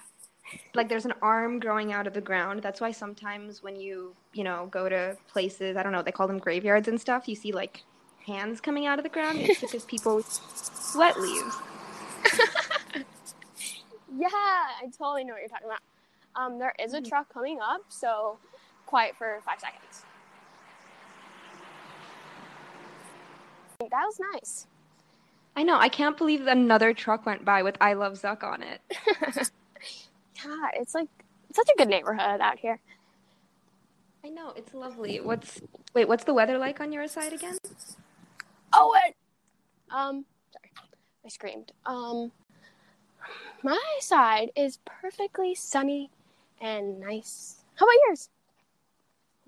Like 0.74 0.88
there's 0.88 1.06
an 1.06 1.14
arm 1.22 1.58
growing 1.58 1.92
out 1.92 2.06
of 2.06 2.14
the 2.14 2.20
ground. 2.20 2.62
That's 2.62 2.80
why 2.80 2.92
sometimes 2.92 3.62
when 3.62 3.76
you, 3.80 4.14
you 4.32 4.44
know, 4.44 4.68
go 4.70 4.88
to 4.88 5.16
places, 5.28 5.76
I 5.76 5.82
don't 5.82 5.92
know, 5.92 6.02
they 6.02 6.12
call 6.12 6.28
them 6.28 6.38
graveyards 6.38 6.88
and 6.88 7.00
stuff, 7.00 7.28
you 7.28 7.34
see 7.34 7.52
like 7.52 7.82
hands 8.26 8.60
coming 8.60 8.86
out 8.86 8.98
of 8.98 9.02
the 9.02 9.08
ground. 9.08 9.38
It's 9.40 9.60
because 9.60 9.84
people 9.84 10.22
sweat 10.22 11.18
leaves. 11.18 11.56
Yeah, 14.16 14.28
I 14.28 14.86
totally 14.96 15.24
know 15.24 15.32
what 15.32 15.40
you're 15.40 15.48
talking 15.48 15.66
about. 15.66 15.80
Um, 16.36 16.58
there 16.58 16.74
is 16.78 16.94
a 16.94 17.00
truck 17.00 17.32
coming 17.32 17.58
up, 17.60 17.80
so 17.88 18.38
quiet 18.86 19.16
for 19.16 19.40
five 19.44 19.58
seconds. 19.60 20.04
That 23.80 23.90
was 23.90 24.20
nice. 24.32 24.66
I 25.56 25.62
know. 25.62 25.78
I 25.78 25.88
can't 25.88 26.16
believe 26.16 26.46
another 26.46 26.92
truck 26.92 27.26
went 27.26 27.44
by 27.44 27.62
with 27.62 27.76
I 27.80 27.94
Love 27.94 28.14
Zuck 28.14 28.42
on 28.42 28.62
it. 28.62 28.80
God, 30.44 30.70
it's 30.74 30.94
like 30.94 31.08
such 31.52 31.68
a 31.68 31.78
good 31.78 31.88
neighborhood 31.88 32.40
out 32.40 32.58
here. 32.58 32.80
I 34.24 34.28
know. 34.28 34.52
It's 34.56 34.74
lovely. 34.74 35.20
What's 35.20 35.60
Wait, 35.94 36.08
what's 36.08 36.24
the 36.24 36.34
weather 36.34 36.58
like 36.58 36.80
on 36.80 36.92
your 36.92 37.06
side 37.06 37.32
again? 37.32 37.56
Oh, 38.72 38.94
it. 39.06 39.14
Um, 39.90 40.24
sorry, 40.52 40.72
I 41.24 41.28
screamed. 41.28 41.72
Um, 41.86 42.32
my 43.62 43.80
side 44.00 44.50
is 44.56 44.78
perfectly 44.84 45.54
sunny 45.54 46.10
and 46.60 47.00
nice. 47.00 47.58
How 47.76 47.86
about 47.86 47.94
yours? 48.08 48.28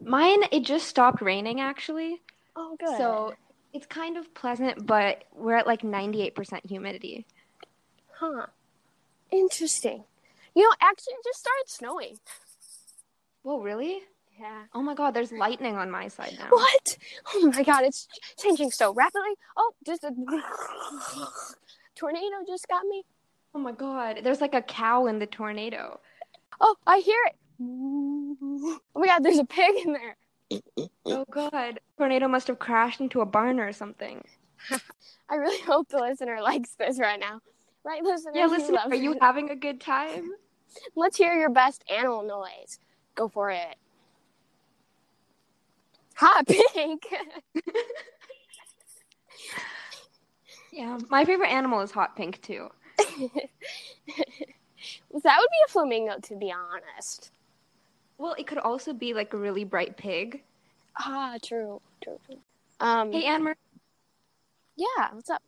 Mine 0.01 0.45
it 0.53 0.63
just 0.63 0.87
stopped 0.87 1.21
raining 1.21 1.61
actually. 1.61 2.21
Oh, 2.55 2.77
good. 2.79 2.97
So 2.97 3.35
it's 3.77 3.87
kind 3.87 4.17
of 4.17 4.33
pleasant, 4.35 4.87
but 4.87 5.25
we're 5.35 5.57
at 5.57 5.67
like 5.67 5.83
98% 5.83 6.67
humidity. 6.67 7.27
huh? 8.19 8.47
Interesting. 9.31 10.05
You 10.55 10.63
know, 10.63 10.73
actually, 10.81 11.15
it 11.15 11.25
just 11.25 11.41
started 11.41 11.69
snowing. 11.69 12.19
Whoa, 13.43 13.61
really? 13.61 14.01
Yeah. 14.41 14.63
Oh 14.75 14.83
my 14.83 14.95
god, 14.95 15.13
there's 15.15 15.33
lightning 15.33 15.77
on 15.77 15.91
my 15.91 16.09
side 16.09 16.37
now. 16.39 16.49
What? 16.51 16.99
Oh 17.35 17.53
my 17.55 17.63
god, 17.63 17.85
it's 17.85 18.09
changing 18.39 18.71
so 18.71 18.93
rapidly. 18.93 19.35
Oh, 19.57 19.73
just 19.85 20.05
a 20.05 20.11
tornado 21.95 22.37
just 22.47 22.69
got 22.69 22.85
me. 22.87 23.05
Oh 23.55 23.59
my 23.59 23.73
god, 23.73 24.21
there's 24.23 24.41
like 24.41 24.55
a 24.55 24.63
cow 24.63 25.07
in 25.07 25.19
the 25.19 25.27
tornado. 25.27 26.01
Oh, 26.61 26.77
I 26.87 26.99
hear 26.99 27.19
it. 27.27 27.37
Oh 27.61 28.79
my 28.95 29.07
god, 29.07 29.23
there's 29.23 29.39
a 29.39 29.45
pig 29.45 29.87
in 29.87 29.93
there. 29.93 30.17
Oh 31.07 31.25
god, 31.31 31.81
tornado 31.99 32.29
must 32.29 32.47
have 32.49 32.59
crashed 32.59 33.01
into 33.01 33.21
a 33.21 33.27
barn 33.27 33.59
or 33.61 33.73
something. 33.73 34.25
I 35.29 35.35
really 35.35 35.61
hope 35.63 35.89
the 35.89 35.99
listener 35.99 36.41
likes 36.41 36.75
this 36.75 37.01
right 37.01 37.19
now. 37.19 37.41
Right, 37.85 38.03
listener? 38.03 38.33
Yeah, 38.35 38.47
listen, 38.47 38.77
are 38.77 38.95
you 38.95 39.17
having 39.21 39.51
a 39.51 39.57
good 39.57 39.81
time? 39.81 40.33
Let's 40.97 41.17
hear 41.17 41.35
your 41.35 41.51
best 41.51 41.85
animal 41.91 42.23
noise. 42.23 42.79
Go 43.15 43.29
for 43.29 43.51
it. 43.51 43.77
Hot 46.15 46.47
pink. 46.47 47.07
Yeah, 50.77 50.99
my 51.09 51.25
favorite 51.25 51.49
animal 51.49 51.81
is 51.81 51.91
hot 51.91 52.17
pink 52.17 52.43
too. 52.43 52.69
that 52.99 53.17
would 53.17 53.41
be 55.23 55.63
a 55.67 55.69
flamingo, 55.69 56.19
to 56.21 56.37
be 56.37 56.53
honest. 56.53 57.31
Well, 58.19 58.35
it 58.39 58.47
could 58.47 58.59
also 58.59 58.93
be 58.93 59.13
like 59.15 59.33
a 59.35 59.37
really 59.37 59.65
bright 59.65 59.97
pig. 59.97 60.43
Ah, 60.99 61.37
true, 61.43 61.81
true, 62.03 62.19
true. 62.27 62.39
Um, 62.81 63.13
Hey, 63.13 63.25
Anne, 63.25 63.55
yeah. 64.77 65.09
What's 65.13 65.31
up? 65.31 65.43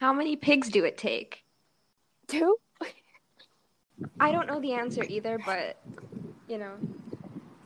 how 0.00 0.12
many 0.12 0.36
pigs 0.36 0.68
do 0.68 0.84
it 0.84 0.98
take? 0.98 1.42
Two? 2.26 2.56
I 4.20 4.30
don't 4.30 4.46
know 4.46 4.60
the 4.60 4.74
answer 4.74 5.04
either, 5.08 5.38
but 5.44 5.78
you 6.48 6.58
know. 6.58 6.74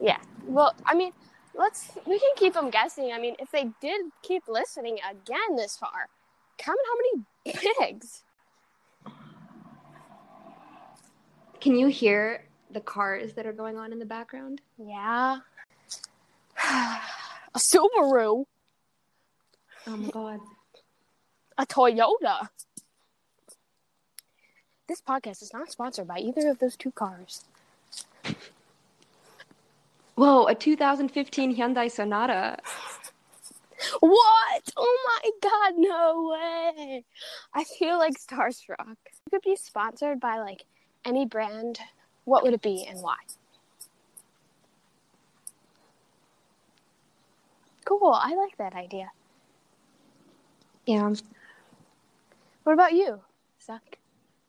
Yeah. 0.00 0.18
Well, 0.46 0.74
I 0.87 0.94
mean, 0.94 1.12
let's 1.57 1.90
we 2.07 2.18
can 2.18 2.31
keep 2.37 2.55
them 2.55 2.70
guessing. 2.70 3.12
I 3.12 3.18
mean, 3.18 3.35
if 3.38 3.50
they 3.50 3.70
did 3.81 4.00
keep 4.22 4.44
listening 4.48 4.98
again 5.09 5.57
this 5.57 5.76
far, 5.76 6.09
count 6.59 6.79
how 6.87 7.53
many 7.53 7.64
pigs. 7.79 8.22
Can 11.61 11.76
you 11.76 11.88
hear 11.88 12.44
the 12.72 12.80
cars 12.80 13.35
that 13.35 13.46
are 13.46 13.52
going 13.52 13.76
on 13.78 13.92
in 13.92 13.98
the 13.98 14.04
background? 14.06 14.61
Yeah. 14.78 15.38
a 16.64 17.59
Subaru, 17.59 18.44
Oh 19.87 19.96
my 19.96 20.11
god. 20.11 20.40
a 21.59 21.66
Toyota. 21.66 22.48
This 24.88 25.00
podcast 25.00 25.42
is 25.42 25.52
not 25.52 25.70
sponsored 25.70 26.09
by 26.09 26.18
either 26.18 26.48
of 26.48 26.59
those 26.59 26.76
two 26.76 26.90
cars. 26.90 27.44
Whoa, 30.16 30.44
a 30.46 30.54
2015 30.54 31.56
Hyundai 31.56 31.90
Sonata. 31.90 32.59
What? 34.00 34.70
Oh 34.76 34.98
my 35.22 35.30
god, 35.40 35.74
no 35.78 36.30
way. 36.35 37.04
I 37.54 37.64
feel 37.64 37.98
like 37.98 38.12
starstruck. 38.18 38.76
You 38.88 39.30
could 39.30 39.42
be 39.42 39.56
sponsored 39.56 40.20
by 40.20 40.38
like 40.38 40.64
any 41.04 41.24
brand. 41.24 41.78
What 42.31 42.45
would 42.45 42.55
it 42.55 42.62
be 42.62 42.87
and 42.88 43.01
why? 43.03 43.16
Cool. 47.85 48.12
I 48.12 48.37
like 48.37 48.57
that 48.59 48.75
idea. 48.75 49.11
Yeah. 50.87 51.12
What 52.62 52.73
about 52.75 52.93
you, 52.93 53.21
Zach? 53.61 53.99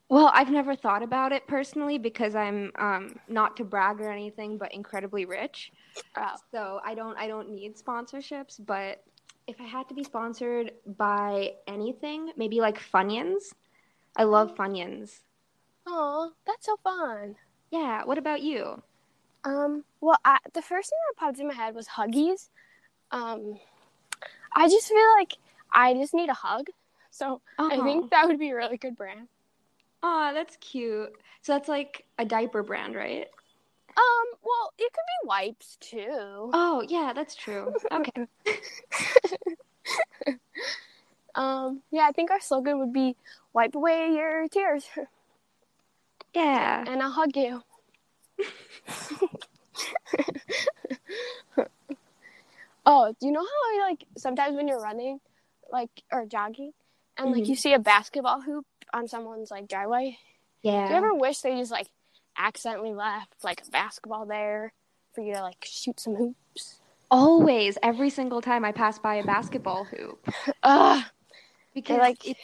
Well, 0.10 0.30
I've 0.32 0.52
never 0.52 0.76
thought 0.76 1.02
about 1.02 1.32
it 1.32 1.48
personally 1.48 1.98
because 1.98 2.36
I'm 2.36 2.72
um, 2.78 3.16
not 3.28 3.58
to 3.58 3.64
brag 3.64 4.00
or 4.00 4.12
anything, 4.12 4.60
but 4.60 4.72
incredibly 4.76 5.26
rich. 5.26 5.72
Oh, 6.16 6.36
So 6.52 6.82
I 6.86 6.94
don't 6.94 7.18
I 7.18 7.28
don't 7.28 7.50
need 7.50 7.78
sponsorships. 7.78 8.64
But 8.64 9.04
if 9.48 9.60
I 9.60 9.64
had 9.64 9.90
to 9.90 9.96
be 9.96 10.04
sponsored 10.04 10.74
by 10.86 11.54
anything, 11.66 12.32
maybe 12.38 12.60
like 12.62 12.80
Funyuns. 12.80 13.56
I 14.16 14.24
love 14.26 14.56
Funyuns. 14.56 15.22
oh, 15.88 16.32
that's 16.46 16.68
so 16.68 16.78
fun. 16.84 17.38
Yeah. 17.72 18.04
What 18.04 18.18
about 18.18 18.42
you? 18.42 18.82
Um, 19.44 19.84
well, 20.02 20.20
I, 20.24 20.38
the 20.54 20.62
first 20.62 20.90
thing 20.90 21.00
that 21.10 21.20
popped 21.20 21.40
in 21.40 21.48
my 21.48 21.54
head 21.54 21.74
was 21.74 21.88
Huggies. 21.88 22.50
Um, 23.12 23.60
I 24.56 24.70
just 24.70 24.88
feel 24.88 25.14
like 25.18 25.38
I 25.74 25.94
just 25.94 26.14
need 26.14 26.30
a 26.30 26.34
hug, 26.34 26.68
so 27.10 27.42
I 27.58 27.82
think 27.82 28.12
that 28.12 28.28
would 28.28 28.38
be 28.38 28.52
a 28.52 28.56
really 28.56 28.78
good 28.78 28.96
brand. 28.96 29.28
Oh, 30.04 30.32
that's 30.34 30.58
cute. 30.58 31.12
So 31.42 31.54
that's 31.54 31.68
like 31.68 32.06
a 32.20 32.26
diaper 32.26 32.62
brand, 32.64 32.96
right? 32.96 33.28
Um, 33.90 34.38
well, 34.44 34.74
it 34.78 34.92
could 34.94 35.02
be 35.24 35.28
wipes 35.28 35.78
too. 35.80 36.08
Oh, 36.54 36.84
yeah, 36.88 37.14
that's 37.14 37.36
true. 37.36 37.74
Okay. 37.92 38.28
Um, 41.34 41.82
yeah, 41.92 42.08
I 42.08 42.12
think 42.12 42.30
our 42.30 42.42
slogan 42.42 42.80
would 42.80 42.92
be 42.92 43.16
"Wipe 43.54 43.76
away 43.76 44.10
your 44.14 44.48
tears." 44.50 44.86
Yeah. 46.34 46.84
and 46.88 47.02
I'll 47.02 47.12
hug 47.12 47.36
you. 47.36 47.62
oh, 52.86 53.14
do 53.20 53.26
you 53.26 53.32
know 53.32 53.42
how 53.42 53.46
I 53.46 53.88
like 53.90 54.06
sometimes 54.18 54.56
when 54.56 54.68
you're 54.68 54.80
running, 54.82 55.20
like 55.72 55.90
or 56.12 56.26
jogging, 56.26 56.74
and 57.18 57.32
like 57.32 57.44
Mhm. 57.44 57.48
you 57.48 57.56
see 57.56 57.74
a 57.74 57.80
basketball 57.80 58.42
hoop 58.42 58.66
on 58.94 59.08
someone's 59.08 59.52
like 59.52 59.68
driveway? 59.68 60.18
Yeah. 60.62 60.86
Do 60.88 60.92
you 60.92 60.98
ever 60.98 61.14
wish 61.14 61.40
they 61.42 61.56
just 61.58 61.72
like 61.72 61.88
accidentally 62.38 62.94
left 62.94 63.44
like 63.44 63.62
a 63.68 63.72
basketball 63.72 64.26
there 64.26 64.74
for 65.14 65.22
you 65.22 65.34
to 65.36 65.42
like 65.42 65.64
shoot 65.66 66.00
some 66.00 66.16
hoops? 66.16 66.80
Always, 67.10 67.78
every 67.84 68.10
single 68.10 68.42
time 68.42 68.64
I 68.64 68.72
pass 68.72 68.98
by 68.98 69.16
a 69.16 69.24
basketball 69.26 69.84
hoop. 69.86 70.26
Ugh. 70.64 71.04
Because 71.74 72.00
like- 72.00 72.26
it, 72.28 72.38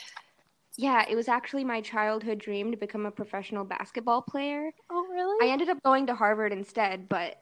yeah, 0.78 1.06
it 1.10 1.16
was 1.16 1.28
actually 1.28 1.64
my 1.64 1.82
childhood 1.82 2.40
dream 2.40 2.72
to 2.72 2.78
become 2.78 3.06
a 3.06 3.12
professional 3.12 3.66
basketball 3.66 4.22
player. 4.22 4.72
Oh 4.90 5.06
really? 5.12 5.48
I 5.48 5.52
ended 5.52 5.70
up 5.70 5.82
going 5.84 6.08
to 6.08 6.16
Harvard 6.16 6.54
instead, 6.54 7.10
but 7.10 7.36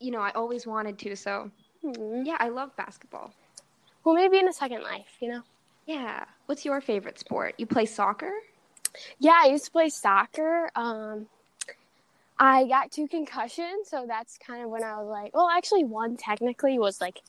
you 0.00 0.10
know, 0.10 0.20
I 0.20 0.30
always 0.32 0.66
wanted 0.66 0.98
to, 1.00 1.16
so 1.16 1.50
Hmm. 1.82 2.22
yeah, 2.24 2.36
I 2.40 2.48
love 2.48 2.76
basketball. 2.76 3.32
Well, 4.04 4.14
maybe 4.14 4.38
in 4.38 4.48
a 4.48 4.52
second 4.52 4.82
life, 4.82 5.16
you 5.20 5.28
know. 5.28 5.42
Yeah. 5.86 6.24
What's 6.46 6.64
your 6.64 6.80
favorite 6.80 7.18
sport? 7.18 7.54
You 7.58 7.66
play 7.66 7.86
soccer? 7.86 8.32
Yeah, 9.18 9.40
I 9.42 9.48
used 9.48 9.66
to 9.66 9.70
play 9.70 9.88
soccer. 9.88 10.70
Um, 10.74 11.26
I 12.38 12.66
got 12.66 12.90
two 12.90 13.06
concussions, 13.08 13.88
so 13.88 14.06
that's 14.06 14.38
kind 14.38 14.62
of 14.62 14.70
when 14.70 14.82
I 14.82 14.96
was 14.98 15.08
like, 15.08 15.34
well, 15.34 15.48
actually, 15.48 15.84
one 15.84 16.16
technically 16.16 16.78
was 16.78 17.00
like 17.00 17.20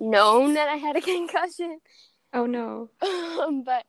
known 0.00 0.54
that 0.54 0.68
I 0.68 0.76
had 0.76 0.96
a 0.96 1.00
concussion, 1.14 1.80
Oh 2.32 2.46
no. 2.46 2.90
um, 3.02 3.62
but 3.64 3.84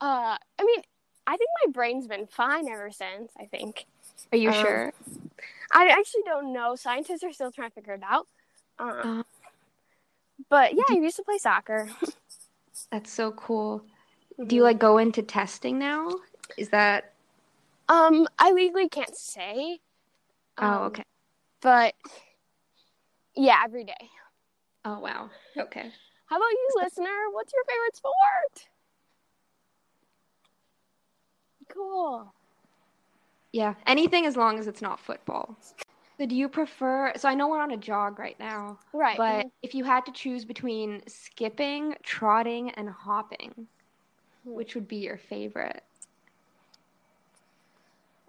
uh, 0.00 0.36
I 0.58 0.64
mean, 0.64 0.80
I 1.26 1.36
think 1.36 1.50
my 1.64 1.72
brain's 1.72 2.06
been 2.06 2.26
fine 2.26 2.68
ever 2.68 2.90
since. 2.90 3.32
I 3.38 3.46
think. 3.46 3.86
Are 4.32 4.38
you 4.38 4.48
Um, 4.48 4.54
sure? 4.54 4.92
I 5.72 5.88
actually 5.88 6.22
don't 6.24 6.52
know. 6.52 6.76
Scientists 6.76 7.22
are 7.22 7.32
still 7.32 7.50
trying 7.50 7.70
to 7.70 7.74
figure 7.74 7.94
it 7.94 8.02
out. 8.02 8.26
Um, 8.78 9.00
Uh, 9.04 9.22
but 10.48 10.74
yeah, 10.74 10.82
I 10.90 10.94
used 10.94 11.16
to 11.16 11.22
play 11.22 11.38
soccer. 11.38 11.88
That's 12.90 13.10
so 13.10 13.32
cool. 13.32 13.84
Do 14.46 14.56
you 14.56 14.62
like 14.62 14.78
go 14.78 14.98
into 14.98 15.22
testing 15.22 15.78
now? 15.78 16.10
Is 16.56 16.68
that 16.70 17.12
Um, 17.88 18.26
I 18.38 18.52
legally 18.52 18.88
can't 18.88 19.16
say. 19.16 19.80
Oh, 20.58 20.66
um, 20.66 20.82
okay. 20.84 21.04
But 21.60 21.94
yeah, 23.34 23.62
every 23.64 23.84
day. 23.84 24.10
Oh 24.84 24.98
wow. 24.98 25.30
Okay. 25.56 25.90
How 26.26 26.36
about 26.36 26.50
you, 26.50 26.68
listener? 26.82 27.30
What's 27.32 27.52
your 27.52 27.64
favorite 27.64 27.96
sport? 27.96 28.68
Cool. 31.74 32.32
Yeah, 33.52 33.74
anything 33.86 34.26
as 34.26 34.36
long 34.36 34.58
as 34.58 34.66
it's 34.66 34.82
not 34.82 35.00
football. 35.00 35.56
So 36.18 36.26
do 36.26 36.34
you 36.34 36.48
prefer 36.48 37.12
so 37.16 37.28
I 37.28 37.34
know 37.34 37.48
we're 37.48 37.60
on 37.60 37.70
a 37.72 37.76
jog 37.76 38.18
right 38.18 38.38
now, 38.38 38.78
Right. 38.92 39.18
but 39.18 39.46
if 39.62 39.74
you 39.74 39.84
had 39.84 40.06
to 40.06 40.12
choose 40.12 40.44
between 40.44 41.02
skipping, 41.08 41.94
trotting, 42.02 42.70
and 42.70 42.88
hopping, 42.88 43.68
Hmm. 44.44 44.54
which 44.54 44.74
would 44.74 44.88
be 44.88 44.96
your 44.98 45.18
favorite? 45.18 45.82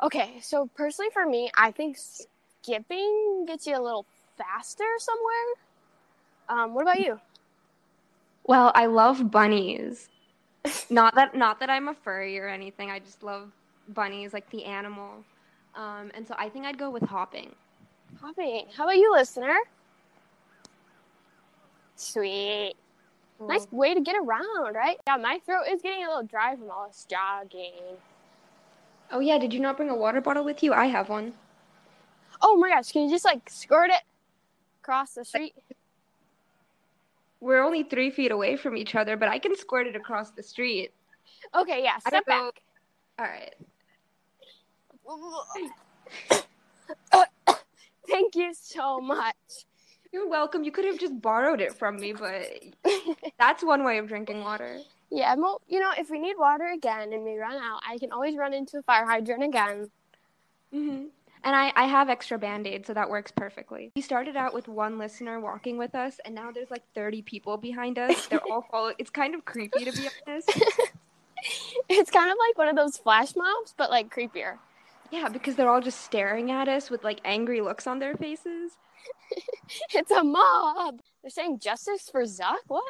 okay, 0.02 0.40
so 0.42 0.68
personally 0.76 1.10
for 1.14 1.26
me, 1.26 1.50
I 1.58 1.72
think 1.72 1.98
skipping 1.98 3.46
gets 3.48 3.68
you 3.68 3.78
a 3.78 3.82
little 3.82 4.06
faster 4.38 4.86
somewhere. 5.00 5.54
Um, 6.50 6.74
what 6.74 6.84
about 6.84 7.00
you? 7.00 7.20
Well, 8.46 8.72
I 8.76 8.86
love 8.86 9.30
bunnies. 9.32 10.10
Not 10.90 11.16
that 11.16 11.36
not 11.36 11.60
that 11.60 11.70
I'm 11.70 11.88
a 11.88 11.94
furry 11.94 12.40
or 12.40 12.48
anything. 12.48 12.92
I 12.92 13.00
just 13.00 13.24
love 13.24 13.52
bunnies, 13.90 14.34
like 14.34 14.50
the 14.50 14.66
animal. 14.66 15.24
Um, 15.76 16.12
and 16.14 16.28
so 16.28 16.36
I 16.38 16.50
think 16.50 16.66
I'd 16.66 16.78
go 16.78 16.90
with 16.90 17.04
hopping. 17.04 17.54
Hopping. 18.22 18.68
How 18.76 18.86
about 18.86 18.98
you, 18.98 19.12
listener? 19.12 19.58
Sweet. 21.96 22.76
Nice 23.40 23.68
way 23.72 23.94
to 23.94 24.00
get 24.00 24.16
around, 24.16 24.76
right? 24.76 24.98
Yeah, 25.08 25.18
my 25.18 25.40
throat 25.46 25.64
is 25.70 25.82
getting 25.82 26.06
a 26.06 26.08
little 26.08 26.24
dry 26.24 26.56
from 26.56 26.72
all 26.72 26.88
this 26.88 27.06
jogging. 27.10 27.74
Oh 29.12 29.20
yeah, 29.20 29.38
did 29.38 29.54
you 29.54 29.60
not 29.60 29.76
bring 29.78 29.90
a 29.90 29.96
water 29.96 30.22
bottle 30.22 30.44
with 30.44 30.64
you? 30.64 30.74
I 30.74 30.86
have 30.86 31.10
one. 31.10 31.34
Oh 32.42 32.56
my 32.58 32.70
gosh, 32.70 32.92
can 32.92 33.04
you 33.04 33.10
just 33.10 33.26
like 33.26 33.50
squirt 33.50 33.90
it 33.90 34.02
across 34.82 35.14
the 35.14 35.26
street? 35.26 35.54
We're 37.40 37.64
only 37.64 37.84
three 37.84 38.10
feet 38.10 38.32
away 38.32 38.56
from 38.56 38.78
each 38.78 38.96
other, 38.96 39.18
but 39.18 39.30
I 39.30 39.40
can 39.40 39.56
squirt 39.56 39.88
it 39.88 39.96
across 39.96 40.32
the 40.32 40.44
street. 40.44 40.92
Okay, 41.54 41.84
yeah, 41.84 41.98
step 42.00 42.26
back. 42.26 42.62
All 43.20 43.26
right. 43.26 43.54
Thank 48.10 48.36
you 48.36 48.54
so 48.54 49.00
much. 49.00 49.36
You're 50.12 50.30
welcome. 50.30 50.64
You 50.64 50.72
could 50.72 50.86
have 50.86 51.00
just 51.00 51.22
borrowed 51.22 51.62
it 51.62 51.74
from 51.74 51.98
me, 51.98 52.14
but 52.14 52.48
that's 53.40 53.64
one 53.64 53.84
way 53.84 53.98
of 53.98 54.08
drinking 54.08 54.42
water. 54.42 54.80
Yeah, 55.12 55.36
well, 55.36 55.62
you 55.68 55.80
know, 55.80 55.92
if 55.98 56.10
we 56.10 56.20
need 56.20 56.36
water 56.38 56.68
again 56.74 57.14
and 57.14 57.24
we 57.24 57.38
run 57.38 57.56
out, 57.62 57.82
I 57.88 57.98
can 57.98 58.12
always 58.12 58.36
run 58.36 58.54
into 58.54 58.80
a 58.80 58.82
fire 58.84 59.06
hydrant 59.06 59.44
again. 59.44 59.90
hmm 60.72 61.06
And 61.46 61.56
I, 61.56 61.72
I 61.76 61.86
have 61.86 62.10
extra 62.10 62.40
band 62.40 62.66
aid, 62.66 62.88
so 62.88 62.94
that 62.96 63.08
works 63.08 63.32
perfectly. 63.32 63.92
We 63.96 64.02
started 64.02 64.36
out 64.36 64.52
with 64.52 64.68
one 64.68 64.98
listener 64.98 65.40
walking 65.40 65.78
with 65.78 65.94
us, 65.94 66.20
and 66.26 66.34
now 66.34 66.52
there's 66.52 66.72
like 66.72 66.82
30 66.96 67.22
people 67.22 67.56
behind 67.56 68.00
us. 68.00 68.26
They're 68.26 68.42
all 68.52 68.66
following. 68.72 68.96
It's 68.98 69.12
kind 69.12 69.36
of 69.36 69.46
creepy, 69.46 69.86
to 69.86 69.92
be 69.92 70.10
honest. 70.28 70.52
It's 71.88 72.10
kind 72.10 72.32
of 72.32 72.38
like 72.40 72.58
one 72.58 72.70
of 72.70 72.76
those 72.76 72.98
flash 72.98 73.36
mobs, 73.36 73.76
but 73.78 73.92
like 73.92 74.12
creepier. 74.12 74.58
Yeah, 75.12 75.30
because 75.30 75.56
they're 75.56 75.70
all 75.70 75.82
just 75.82 76.02
staring 76.02 76.50
at 76.50 76.68
us 76.68 76.90
with 76.90 77.04
like 77.04 77.20
angry 77.24 77.62
looks 77.62 77.86
on 77.86 78.00
their 78.00 78.16
faces. 78.16 78.72
It's 79.94 80.10
a 80.10 80.24
mob. 80.24 81.02
They're 81.22 81.30
saying 81.30 81.60
justice 81.60 82.10
for 82.12 82.24
Zuck. 82.24 82.56
What? 82.68 82.84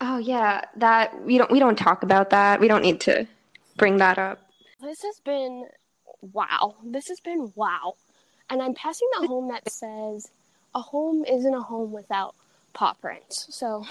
Oh 0.00 0.18
yeah, 0.18 0.62
that 0.76 1.22
we 1.22 1.38
don't 1.38 1.50
we 1.50 1.60
don't 1.60 1.78
talk 1.78 2.02
about 2.02 2.30
that. 2.30 2.60
We 2.60 2.66
don't 2.66 2.82
need 2.82 3.00
to 3.02 3.28
bring 3.76 3.98
that 3.98 4.18
up. 4.18 4.40
This 4.80 5.02
has 5.02 5.20
been 5.24 5.66
wow. 6.32 6.76
This 6.84 7.08
has 7.08 7.20
been 7.20 7.52
wow. 7.54 7.94
And 8.48 8.62
I'm 8.62 8.74
passing 8.74 9.08
the 9.20 9.26
home 9.28 9.48
that 9.48 9.70
says 9.70 10.30
a 10.74 10.80
home 10.80 11.24
isn't 11.24 11.54
a 11.54 11.60
home 11.62 11.92
without 11.92 12.34
paw 12.72 12.94
prints. 12.94 13.46
So 13.50 13.84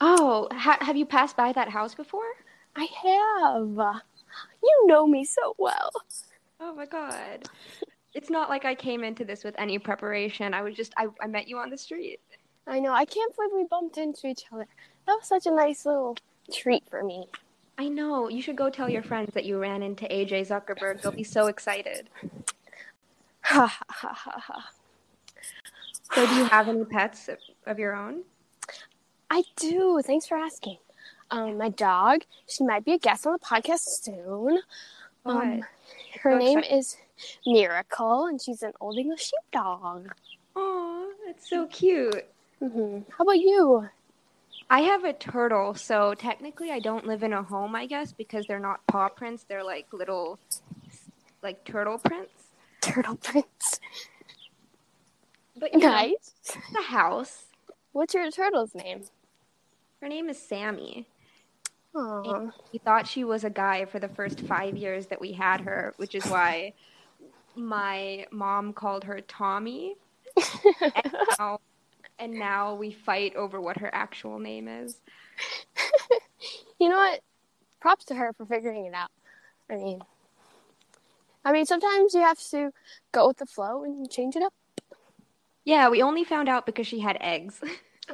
Oh, 0.00 0.48
ha- 0.52 0.78
have 0.80 0.96
you 0.96 1.06
passed 1.06 1.36
by 1.36 1.52
that 1.52 1.68
house 1.70 1.94
before? 1.94 2.22
I 2.74 2.86
have. 3.02 4.02
You 4.62 4.84
know 4.86 5.06
me 5.06 5.24
so 5.24 5.54
well. 5.58 5.90
Oh 6.60 6.74
my 6.74 6.86
god. 6.86 7.48
It's 8.14 8.30
not 8.30 8.48
like 8.48 8.64
I 8.64 8.74
came 8.74 9.04
into 9.04 9.24
this 9.24 9.44
with 9.44 9.54
any 9.58 9.78
preparation. 9.78 10.54
I 10.54 10.62
was 10.62 10.74
just 10.74 10.92
I, 10.96 11.08
I 11.20 11.26
met 11.26 11.48
you 11.48 11.58
on 11.58 11.70
the 11.70 11.78
street. 11.78 12.20
I 12.66 12.80
know. 12.80 12.92
I 12.92 13.04
can't 13.04 13.34
believe 13.36 13.50
we 13.54 13.64
bumped 13.64 13.96
into 13.98 14.26
each 14.26 14.44
other. 14.52 14.66
That 15.06 15.14
was 15.14 15.28
such 15.28 15.46
a 15.46 15.50
nice 15.50 15.86
little 15.86 16.16
treat 16.52 16.82
for 16.90 17.02
me. 17.02 17.28
I 17.78 17.88
know. 17.88 18.28
You 18.28 18.40
should 18.40 18.56
go 18.56 18.70
tell 18.70 18.88
your 18.88 19.02
friends 19.02 19.34
that 19.34 19.44
you 19.44 19.58
ran 19.58 19.82
into 19.82 20.06
AJ 20.06 20.48
Zuckerberg. 20.48 21.02
They'll 21.02 21.12
be 21.12 21.24
so 21.24 21.46
excited. 21.46 22.08
Ha 23.42 23.66
ha 23.66 24.12
ha 24.12 24.40
ha. 24.40 24.70
So 26.14 26.26
do 26.26 26.34
you 26.36 26.44
have 26.44 26.68
any 26.68 26.84
pets 26.84 27.28
of- 27.66 27.78
your 27.78 27.94
own? 27.94 28.22
I 29.30 29.42
do. 29.56 30.00
Thanks 30.04 30.26
for 30.26 30.36
asking. 30.36 30.78
Um, 31.30 31.58
my 31.58 31.68
dog. 31.68 32.22
She 32.48 32.64
might 32.64 32.84
be 32.84 32.92
a 32.92 32.98
guest 32.98 33.26
on 33.26 33.32
the 33.32 33.38
podcast 33.40 33.80
soon. 34.02 34.60
Um, 35.24 35.62
her 36.20 36.32
So 36.32 36.38
name 36.38 36.60
is 36.60 36.96
Miracle, 37.44 38.26
and 38.26 38.40
she's 38.40 38.62
an 38.62 38.72
old 38.80 38.96
English 38.96 39.30
sheepdog. 39.32 40.08
Oh, 40.54 41.12
that's 41.26 41.50
so 41.50 41.66
cute. 41.66 42.24
hmm 42.60 43.00
How 43.10 43.24
about 43.24 43.38
you? 43.40 43.88
I 44.68 44.80
have 44.80 45.04
a 45.04 45.12
turtle, 45.12 45.74
so 45.74 46.14
technically 46.14 46.70
I 46.70 46.80
don't 46.80 47.06
live 47.06 47.22
in 47.22 47.32
a 47.32 47.42
home, 47.42 47.74
I 47.76 47.86
guess, 47.86 48.12
because 48.12 48.46
they're 48.46 48.58
not 48.58 48.84
paw 48.86 49.08
prints. 49.08 49.44
They're 49.48 49.64
like 49.64 49.92
little, 49.92 50.38
like 51.42 51.64
turtle 51.64 51.98
prints. 51.98 52.32
Turtle 52.80 53.16
prints. 53.16 53.80
But 55.58 55.72
you 55.72 55.80
know, 55.80 55.88
Nice. 55.88 56.32
the 56.72 56.82
house. 56.82 57.44
What's 57.92 58.12
your 58.14 58.30
turtle's 58.30 58.74
name? 58.74 59.04
Her 60.02 60.08
name 60.08 60.28
is 60.28 60.38
Sammy. 60.38 61.06
Oh, 61.94 62.52
We 62.72 62.78
thought 62.78 63.06
she 63.08 63.24
was 63.24 63.44
a 63.44 63.50
guy 63.50 63.86
for 63.86 63.98
the 63.98 64.08
first 64.08 64.40
five 64.40 64.76
years 64.76 65.06
that 65.06 65.20
we 65.20 65.32
had 65.32 65.62
her, 65.62 65.94
which 65.96 66.14
is 66.14 66.26
why 66.26 66.74
my 67.54 68.26
mom 68.30 68.74
called 68.74 69.04
her 69.04 69.20
Tommy. 69.22 69.96
and, 70.94 71.16
now, 71.38 71.60
and 72.18 72.32
now 72.32 72.74
we 72.74 72.90
fight 72.92 73.34
over 73.36 73.60
what 73.60 73.78
her 73.78 73.90
actual 73.94 74.38
name 74.38 74.68
is. 74.68 75.00
you 76.80 76.88
know 76.88 76.96
what? 76.96 77.20
Props 77.80 78.04
to 78.06 78.14
her 78.14 78.32
for 78.32 78.46
figuring 78.46 78.86
it 78.86 78.94
out. 78.94 79.10
I 79.70 79.76
mean, 79.76 80.00
I 81.44 81.52
mean, 81.52 81.66
sometimes 81.66 82.14
you 82.14 82.20
have 82.20 82.38
to 82.50 82.72
go 83.12 83.28
with 83.28 83.36
the 83.38 83.46
flow 83.46 83.84
and 83.84 84.10
change 84.10 84.36
it 84.36 84.42
up. 84.42 84.52
Yeah, 85.64 85.88
we 85.88 86.02
only 86.02 86.24
found 86.24 86.48
out 86.48 86.66
because 86.66 86.86
she 86.86 87.00
had 87.00 87.18
eggs. 87.20 87.60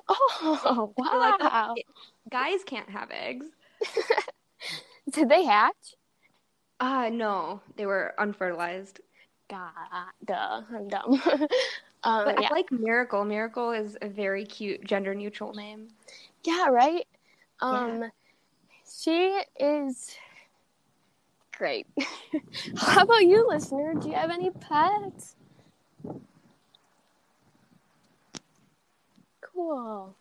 Oh, 0.08 0.94
We're 0.96 1.18
like, 1.18 1.38
wow! 1.38 1.74
Guys 2.30 2.60
can't 2.64 2.88
have 2.88 3.10
eggs. 3.10 3.44
Did 5.12 5.28
they 5.28 5.44
hatch? 5.44 5.96
Ah, 6.80 7.10
no, 7.10 7.60
they 7.76 7.84
were 7.84 8.14
unfertilized. 8.18 9.00
God, 9.50 9.70
duh, 10.24 10.62
I'm 10.74 10.88
dumb. 10.88 11.20
Um, 12.04 12.24
But 12.24 12.40
yeah. 12.40 12.48
I 12.50 12.54
like 12.54 12.70
Miracle. 12.72 13.24
Miracle 13.24 13.70
is 13.72 13.96
a 14.02 14.08
very 14.08 14.44
cute 14.44 14.84
gender 14.84 15.14
neutral 15.14 15.52
name. 15.54 15.88
yeah, 16.44 16.68
right. 16.68 17.06
Um, 17.60 18.10
she 19.00 19.40
is 19.58 20.16
great. 21.56 21.86
How 22.76 23.02
about 23.02 23.22
you, 23.24 23.46
listener? 23.48 23.94
Do 23.94 24.08
you 24.08 24.14
have 24.14 24.30
any 24.30 24.50
pets? 24.50 25.36
Cool. 29.40 30.14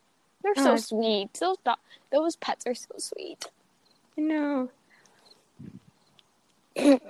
They're 0.43 0.55
so 0.55 0.73
Uh, 0.73 0.77
sweet. 0.77 1.33
Those 1.39 1.57
do- 1.65 1.73
those 2.11 2.35
pets 2.35 2.67
are 2.67 2.75
so 2.75 2.93
sweet. 2.97 3.45
No. 4.17 4.69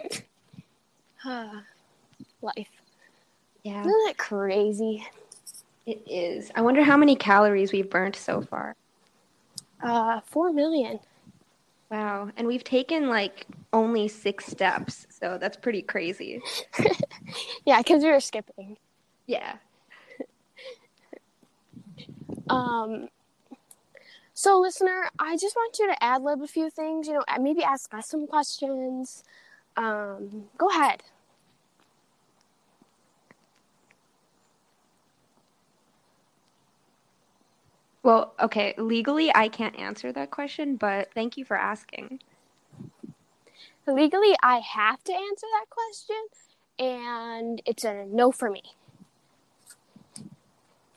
Life. 2.41 2.80
Yeah, 3.63 3.81
Isn't 3.81 4.05
that 4.07 4.17
crazy? 4.17 5.05
it 5.85 6.01
is. 6.09 6.51
I 6.55 6.61
wonder 6.61 6.83
how 6.83 6.97
many 6.97 7.15
calories 7.15 7.71
we've 7.71 7.89
burnt 7.89 8.15
so 8.15 8.41
far. 8.41 8.75
Uh, 9.81 10.21
four 10.25 10.51
million. 10.51 10.99
Wow. 11.89 12.29
And 12.37 12.47
we've 12.47 12.63
taken 12.63 13.09
like 13.09 13.45
only 13.73 14.07
six 14.07 14.45
steps. 14.45 15.05
So 15.09 15.37
that's 15.37 15.57
pretty 15.57 15.81
crazy. 15.81 16.41
Yeah, 17.65 17.77
because 17.77 18.03
we 18.03 18.09
were 18.09 18.19
skipping. 18.19 18.77
Yeah. 19.27 19.55
Um, 22.49 23.07
so 24.33 24.59
listener, 24.59 25.09
I 25.19 25.37
just 25.37 25.55
want 25.55 25.77
you 25.79 25.87
to 25.87 26.03
ad 26.03 26.21
lib 26.21 26.41
a 26.41 26.47
few 26.47 26.69
things. 26.69 27.07
You 27.07 27.13
know, 27.13 27.23
maybe 27.39 27.63
ask 27.63 27.93
us 27.93 28.07
some 28.07 28.27
questions. 28.27 29.23
Um, 29.77 30.45
go 30.57 30.67
ahead. 30.69 31.03
Well, 38.03 38.33
okay. 38.39 38.73
Legally, 38.77 39.31
I 39.33 39.47
can't 39.47 39.77
answer 39.77 40.11
that 40.11 40.31
question, 40.31 40.75
but 40.75 41.13
thank 41.13 41.37
you 41.37 41.45
for 41.45 41.57
asking. 41.57 42.21
Legally, 43.87 44.35
I 44.41 44.59
have 44.59 45.03
to 45.03 45.13
answer 45.13 45.47
that 45.59 45.65
question, 45.69 46.15
and 46.79 47.61
it's 47.65 47.83
a 47.83 48.05
no 48.05 48.31
for 48.31 48.49
me. 48.49 48.63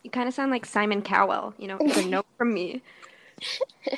You 0.02 0.10
kind 0.10 0.28
of 0.28 0.34
sound 0.34 0.50
like 0.50 0.66
Simon 0.66 1.02
Cowell. 1.02 1.54
You 1.58 1.68
know, 1.68 1.78
it's 1.80 1.96
a 1.96 2.06
no 2.06 2.24
from 2.36 2.52
me. 2.54 2.82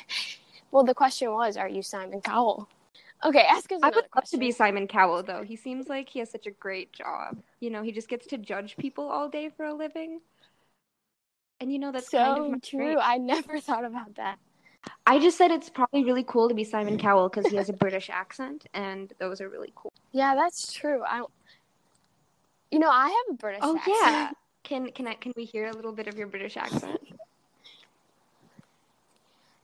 Well, 0.71 0.83
the 0.83 0.93
question 0.93 1.31
was, 1.31 1.57
are 1.57 1.69
you 1.69 1.81
Simon 1.81 2.21
Cowell? 2.21 2.67
Okay, 3.23 3.43
ask 3.49 3.71
us 3.71 3.79
I 3.81 3.87
would 3.87 3.95
love 3.95 4.11
question. 4.11 4.39
to 4.39 4.45
be 4.45 4.51
Simon 4.51 4.87
Cowell, 4.87 5.23
though. 5.23 5.43
He 5.43 5.55
seems 5.55 5.87
like 5.87 6.09
he 6.09 6.19
has 6.19 6.29
such 6.29 6.45
a 6.45 6.51
great 6.51 6.93
job. 6.93 7.37
You 7.59 7.69
know, 7.69 7.81
he 7.81 7.91
just 7.91 8.09
gets 8.09 8.27
to 8.27 8.37
judge 8.37 8.77
people 8.77 9.05
all 9.09 9.27
day 9.29 9.49
for 9.49 9.65
a 9.65 9.73
living. 9.73 10.21
And 11.59 11.71
you 11.71 11.79
know, 11.79 11.91
that's 11.91 12.11
so 12.11 12.17
kind 12.17 12.53
of 12.55 12.61
true. 12.61 12.79
dream. 12.79 12.99
I 13.01 13.17
never 13.17 13.59
thought 13.61 13.85
about 13.85 14.15
that. 14.15 14.37
I 15.05 15.19
just 15.19 15.37
said 15.37 15.51
it's 15.51 15.69
probably 15.69 16.03
really 16.03 16.23
cool 16.23 16.47
to 16.47 16.55
be 16.55 16.63
Simon 16.63 16.97
Cowell 16.97 17.29
because 17.29 17.47
he 17.47 17.57
has 17.57 17.69
a 17.69 17.73
British 17.73 18.09
accent, 18.09 18.67
and 18.73 19.11
those 19.19 19.41
are 19.41 19.49
really 19.49 19.73
cool. 19.75 19.91
Yeah, 20.13 20.35
that's 20.35 20.71
true. 20.71 21.03
I 21.05 21.17
don't. 21.17 21.31
You 22.71 22.79
know, 22.79 22.89
I 22.89 23.07
have 23.07 23.35
a 23.35 23.37
British 23.37 23.61
oh, 23.63 23.75
accent. 23.75 23.95
Oh 23.97 24.05
accent. 24.05 24.15
yeah, 24.15 24.31
can 24.63 24.91
can 24.91 25.07
I 25.07 25.15
can 25.15 25.33
we 25.35 25.45
hear 25.45 25.67
a 25.67 25.73
little 25.73 25.91
bit 25.91 26.07
of 26.07 26.17
your 26.17 26.27
British 26.27 26.55
accent? 26.57 26.99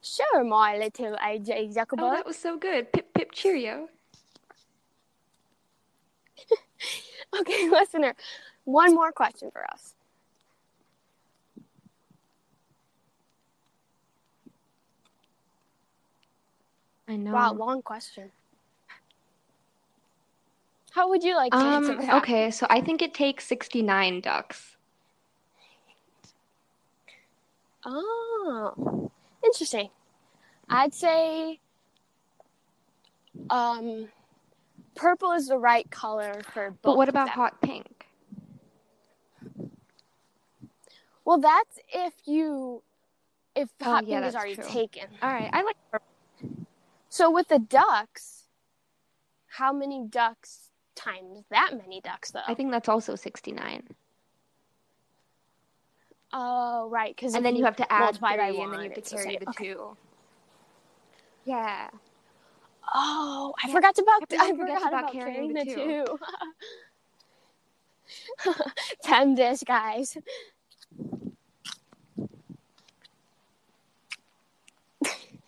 Sure, 0.01 0.43
my 0.43 0.75
little 0.77 1.15
AJ 1.15 1.77
Oh, 1.77 2.11
that 2.11 2.25
was 2.25 2.37
so 2.37 2.57
good. 2.57 2.91
Pip 2.91 3.13
pip 3.13 3.31
cheerio. 3.31 3.87
Okay, 7.39 7.69
listener, 7.71 8.15
one 8.65 8.93
more 8.93 9.11
question 9.11 9.49
for 9.51 9.65
us. 9.71 9.95
I 17.13 17.17
know. 17.17 17.31
Wow, 17.31 17.53
long 17.53 17.83
question. 17.83 18.31
How 20.91 21.09
would 21.09 21.23
you 21.23 21.35
like 21.35 21.51
to 21.51 21.57
answer 21.57 21.91
Um. 21.93 21.97
that? 21.99 22.23
Okay, 22.23 22.49
so 22.49 22.65
I 22.69 22.81
think 22.81 23.03
it 23.03 23.13
takes 23.13 23.45
sixty 23.45 23.83
nine 23.83 24.19
ducks. 24.19 24.77
Oh, 27.85 29.11
interesting. 29.43 29.89
I'd 30.69 30.93
say 30.93 31.59
um, 33.49 34.07
purple 34.95 35.33
is 35.33 35.49
the 35.49 35.57
right 35.59 35.89
color 35.91 36.41
for 36.53 36.71
both. 36.71 36.81
But 36.81 36.97
what 36.97 37.09
about 37.09 37.29
hot 37.29 37.61
pink? 37.61 38.07
Well, 41.25 41.39
that's 41.39 41.79
if 41.93 42.13
you 42.25 42.81
if 43.55 43.69
Oh, 43.81 43.85
hot 43.85 44.07
yeah, 44.07 44.21
pink 44.21 44.29
is 44.29 44.35
already 44.35 44.55
true. 44.55 44.65
taken. 44.67 45.07
All 45.21 45.29
right, 45.31 45.49
I 45.53 45.61
like. 45.61 45.75
purple. 45.91 46.12
So 47.13 47.29
with 47.29 47.47
the 47.47 47.59
ducks, 47.59 48.45
how 49.45 49.71
many 49.71 50.03
ducks 50.09 50.71
times 50.95 51.43
that 51.51 51.73
many 51.77 52.01
ducks 52.01 52.31
though? 52.31 52.39
I 52.47 52.55
think 52.55 52.71
that's 52.71 52.89
also 52.89 53.15
sixty 53.15 53.51
nine. 53.51 53.83
Oh, 56.33 56.89
right. 56.89 57.15
Because 57.15 57.35
And 57.35 57.45
then 57.45 57.55
you 57.55 57.65
have 57.65 57.75
to 57.75 57.93
add 57.93 58.15
three, 58.15 58.19
by 58.19 58.33
and 58.33 58.39
then 58.39 58.55
you 58.55 58.61
have 58.61 58.93
to 58.95 59.01
the 59.01 59.09
carry 59.15 59.29
same. 59.29 59.39
the 59.41 59.45
Okay. 59.49 59.65
two. 59.65 59.95
Yeah. 61.45 61.89
Oh, 62.95 63.53
I 63.63 63.67
Yeah, 63.67 63.73
forgot 63.75 63.99
about 63.99 64.23
I 64.31 64.51
everyone 64.51 64.57
forgot 64.57 64.81
forgets 64.81 64.87
about, 64.87 64.99
about 65.03 65.11
carrying, 65.11 65.53
carrying 65.53 65.53
the 65.53 65.65
the 65.65 65.71
two. 65.71 66.17
Ten 69.03 69.35
dish, 69.35 69.59
guys. 69.67 70.17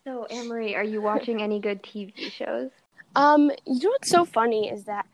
So, 0.05 0.25
Anne-Marie, 0.25 0.75
are 0.75 0.83
you 0.83 1.01
watching 1.01 1.41
any 1.41 1.59
good 1.59 1.81
TV 1.83 2.29
shows? 2.31 2.71
Um, 3.15 3.51
you 3.65 3.79
know 3.83 3.89
what's 3.89 4.09
so 4.09 4.25
funny 4.25 4.69
is 4.69 4.85
that 4.85 5.05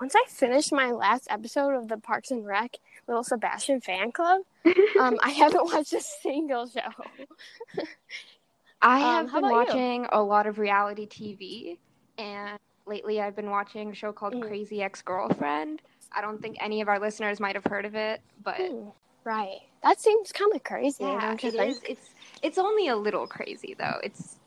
once 0.00 0.14
I 0.16 0.24
finished 0.28 0.72
my 0.72 0.90
last 0.92 1.26
episode 1.30 1.74
of 1.74 1.88
the 1.88 1.98
Parks 1.98 2.30
and 2.30 2.46
Rec 2.46 2.76
Little 3.06 3.24
Sebastian 3.24 3.80
fan 3.80 4.12
club, 4.12 4.42
um, 4.98 5.18
I 5.22 5.30
haven't 5.30 5.64
watched 5.72 5.92
a 5.92 6.00
single 6.00 6.66
show. 6.68 6.80
I 8.82 9.00
Um, 9.00 9.26
have 9.26 9.28
how 9.28 9.40
been 9.40 9.48
about 9.50 9.68
you? 9.68 9.74
watching 9.74 10.06
a 10.10 10.22
lot 10.22 10.46
of 10.46 10.58
reality 10.58 11.06
TV, 11.06 11.78
and 12.18 12.58
lately 12.86 13.20
I've 13.20 13.36
been 13.36 13.50
watching 13.50 13.90
a 13.90 13.94
show 13.94 14.12
called 14.12 14.34
Mm. 14.34 14.42
Crazy 14.42 14.82
Ex-Girlfriend. 14.82 15.82
I 16.12 16.20
don't 16.22 16.40
think 16.40 16.56
any 16.60 16.80
of 16.80 16.88
our 16.88 16.98
listeners 16.98 17.40
might 17.40 17.56
have 17.56 17.64
heard 17.64 17.84
of 17.84 17.94
it, 17.94 18.20
but 18.42 18.56
Hmm, 18.56 18.88
right. 19.24 19.60
That 19.82 20.00
seems 20.00 20.32
kind 20.32 20.54
of 20.54 20.62
crazy, 20.62 21.04
yeah, 21.04 21.32
it 21.34 21.40
think? 21.52 21.76
is. 21.76 21.82
It's 21.88 22.14
it's 22.42 22.58
only 22.58 22.88
a 22.88 22.96
little 22.96 23.26
crazy 23.26 23.74
though. 23.78 23.98
It's 24.02 24.38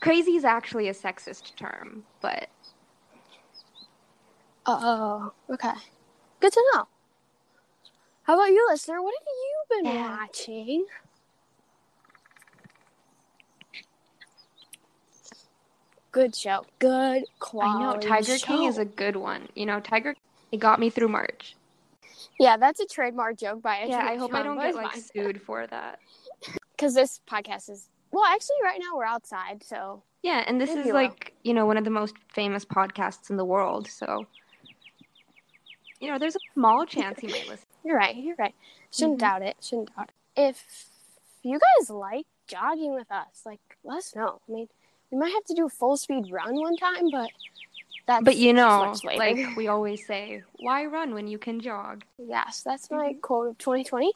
crazy 0.00 0.32
is 0.36 0.44
actually 0.44 0.88
a 0.88 0.94
sexist 0.94 1.56
term, 1.56 2.04
but 2.20 2.48
Uh 4.66 4.78
Oh, 4.82 5.32
okay. 5.52 5.72
Good 6.40 6.52
to 6.52 6.64
know. 6.74 6.88
How 8.22 8.34
about 8.34 8.50
you, 8.50 8.66
listener? 8.70 9.02
What 9.02 9.14
have 9.18 9.26
you 9.26 9.84
been 9.84 9.94
Yeah. 9.94 10.16
watching? 10.18 10.86
Good 16.12 16.34
show. 16.34 16.64
Good 16.78 17.24
quality. 17.40 17.84
I 17.84 17.92
know 17.92 17.96
Tiger 17.98 18.38
King 18.38 18.64
is 18.64 18.78
a 18.78 18.84
good 18.84 19.16
one. 19.16 19.48
You 19.54 19.66
know, 19.66 19.80
Tiger 19.80 20.14
it 20.52 20.58
got 20.58 20.78
me 20.78 20.88
through 20.90 21.08
March. 21.08 21.56
Yeah, 22.38 22.56
that's 22.56 22.80
a 22.80 22.86
trademark 22.86 23.38
joke 23.38 23.62
by 23.62 23.78
a 23.78 23.88
Yeah, 23.88 24.06
I 24.06 24.16
hope 24.16 24.34
I 24.34 24.42
don't 24.42 24.60
get 24.60 24.74
like 24.74 24.94
sued 24.94 25.42
for 25.42 25.66
that. 25.66 25.98
Because 26.76 26.94
this 26.94 27.20
podcast 27.30 27.68
is 27.70 27.88
well 28.12 28.24
actually 28.24 28.56
right 28.62 28.78
now 28.80 28.96
we're 28.96 29.04
outside 29.04 29.62
so 29.62 30.02
Yeah, 30.22 30.42
and 30.46 30.60
this 30.60 30.70
Maybe 30.70 30.80
is 30.80 30.86
you 30.88 30.94
will. 30.94 31.02
like, 31.02 31.34
you 31.42 31.52
know, 31.54 31.66
one 31.66 31.76
of 31.76 31.84
the 31.84 31.90
most 31.90 32.14
famous 32.32 32.64
podcasts 32.64 33.28
in 33.30 33.36
the 33.36 33.44
world, 33.44 33.86
so 33.86 34.26
you 36.00 36.10
know, 36.10 36.18
there's 36.18 36.36
a 36.36 36.40
small 36.54 36.84
chance 36.94 37.20
he 37.20 37.28
might 37.28 37.46
listen. 37.48 37.66
you're 37.84 37.96
right 37.96 38.16
you're 38.16 38.36
right 38.38 38.54
shouldn't 38.90 39.16
Mhm. 39.18 39.20
doubt 39.20 39.42
it 39.42 39.56
shouldn't 39.60 39.94
doubt 39.94 40.08
it 40.10 40.14
if 40.48 40.88
you 41.42 41.58
guys 41.58 41.90
like 41.90 42.26
jogging 42.46 42.94
with 42.94 43.10
us 43.10 43.42
like 43.46 43.60
let 43.84 43.98
us 43.98 44.14
know 44.16 44.40
i 44.48 44.52
mean 44.52 44.68
we 45.10 45.18
might 45.18 45.32
have 45.32 45.44
to 45.44 45.54
do 45.54 45.66
a 45.66 45.68
full 45.70 45.96
speed 45.96 46.30
run 46.30 46.56
one 46.60 46.76
time 46.76 47.10
but 47.10 47.30
that's 48.06 48.24
But 48.24 48.36
you 48.36 48.52
know, 48.52 48.94
like 49.04 49.38
we 49.56 49.68
always 49.68 50.04
say, 50.04 50.42
why 50.56 50.84
run 50.86 51.14
when 51.14 51.26
you 51.26 51.38
can 51.38 51.60
jog? 51.60 52.04
yes 52.18 52.62
that's 52.62 52.90
my 52.90 53.12
Mhm. 53.14 53.20
quote 53.22 53.48
of 53.48 53.58
2020 53.58 54.12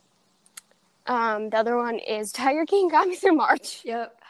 um 1.08 1.50
the 1.50 1.56
other 1.56 1.76
one 1.76 1.98
is 1.98 2.30
tiger 2.32 2.64
king 2.64 2.88
got 2.96 3.08
me 3.08 3.16
through 3.16 3.34
march 3.34 3.82
Yep. 3.84 4.20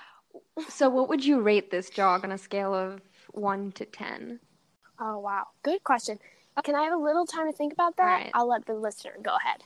So 0.68 0.88
what 0.88 1.08
would 1.08 1.24
you 1.24 1.40
rate 1.40 1.70
this 1.70 1.88
jog 1.90 2.24
on 2.24 2.32
a 2.32 2.38
scale 2.38 2.74
of 2.74 3.00
1 3.32 3.72
to 3.72 3.84
10? 3.84 4.40
oh 5.00 5.18
wow 5.18 5.44
good 5.62 5.82
question 5.84 6.18
can 6.64 6.74
i 6.74 6.82
have 6.82 6.92
a 6.92 6.96
little 7.02 7.26
time 7.26 7.46
to 7.50 7.56
think 7.56 7.72
about 7.72 7.96
that 7.96 8.22
right. 8.22 8.30
i'll 8.34 8.48
let 8.48 8.66
the 8.66 8.74
listener 8.74 9.12
go 9.22 9.36
ahead 9.36 9.62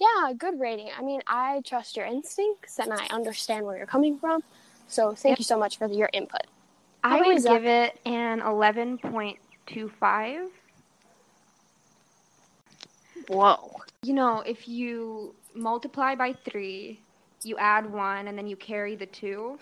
Yeah, 0.00 0.32
good 0.32 0.58
rating. 0.58 0.88
I 0.98 1.02
mean, 1.02 1.20
I 1.26 1.60
trust 1.64 1.96
your 1.96 2.06
instincts 2.06 2.78
and 2.78 2.90
I 2.92 3.06
understand 3.10 3.66
where 3.66 3.76
you're 3.76 3.86
coming 3.86 4.18
from. 4.18 4.42
So 4.88 5.14
thank 5.14 5.32
Yep. 5.32 5.38
you 5.40 5.44
so 5.44 5.58
much 5.58 5.76
for 5.76 5.86
your 5.88 6.08
input. 6.12 6.46
How 7.02 7.18
I 7.18 7.26
would 7.26 7.40
Zach? 7.40 7.52
give 7.52 7.66
it 7.66 7.98
an 8.04 8.40
11.25. 8.40 10.48
Whoa. 13.28 13.80
You 14.02 14.14
know, 14.14 14.40
if 14.40 14.68
you 14.68 15.34
multiply 15.54 16.14
by 16.14 16.32
three, 16.32 17.00
you 17.42 17.56
add 17.58 17.90
one, 17.90 18.28
and 18.28 18.36
then 18.36 18.46
you 18.46 18.56
carry 18.56 18.96
the 18.96 19.06
two. 19.06 19.58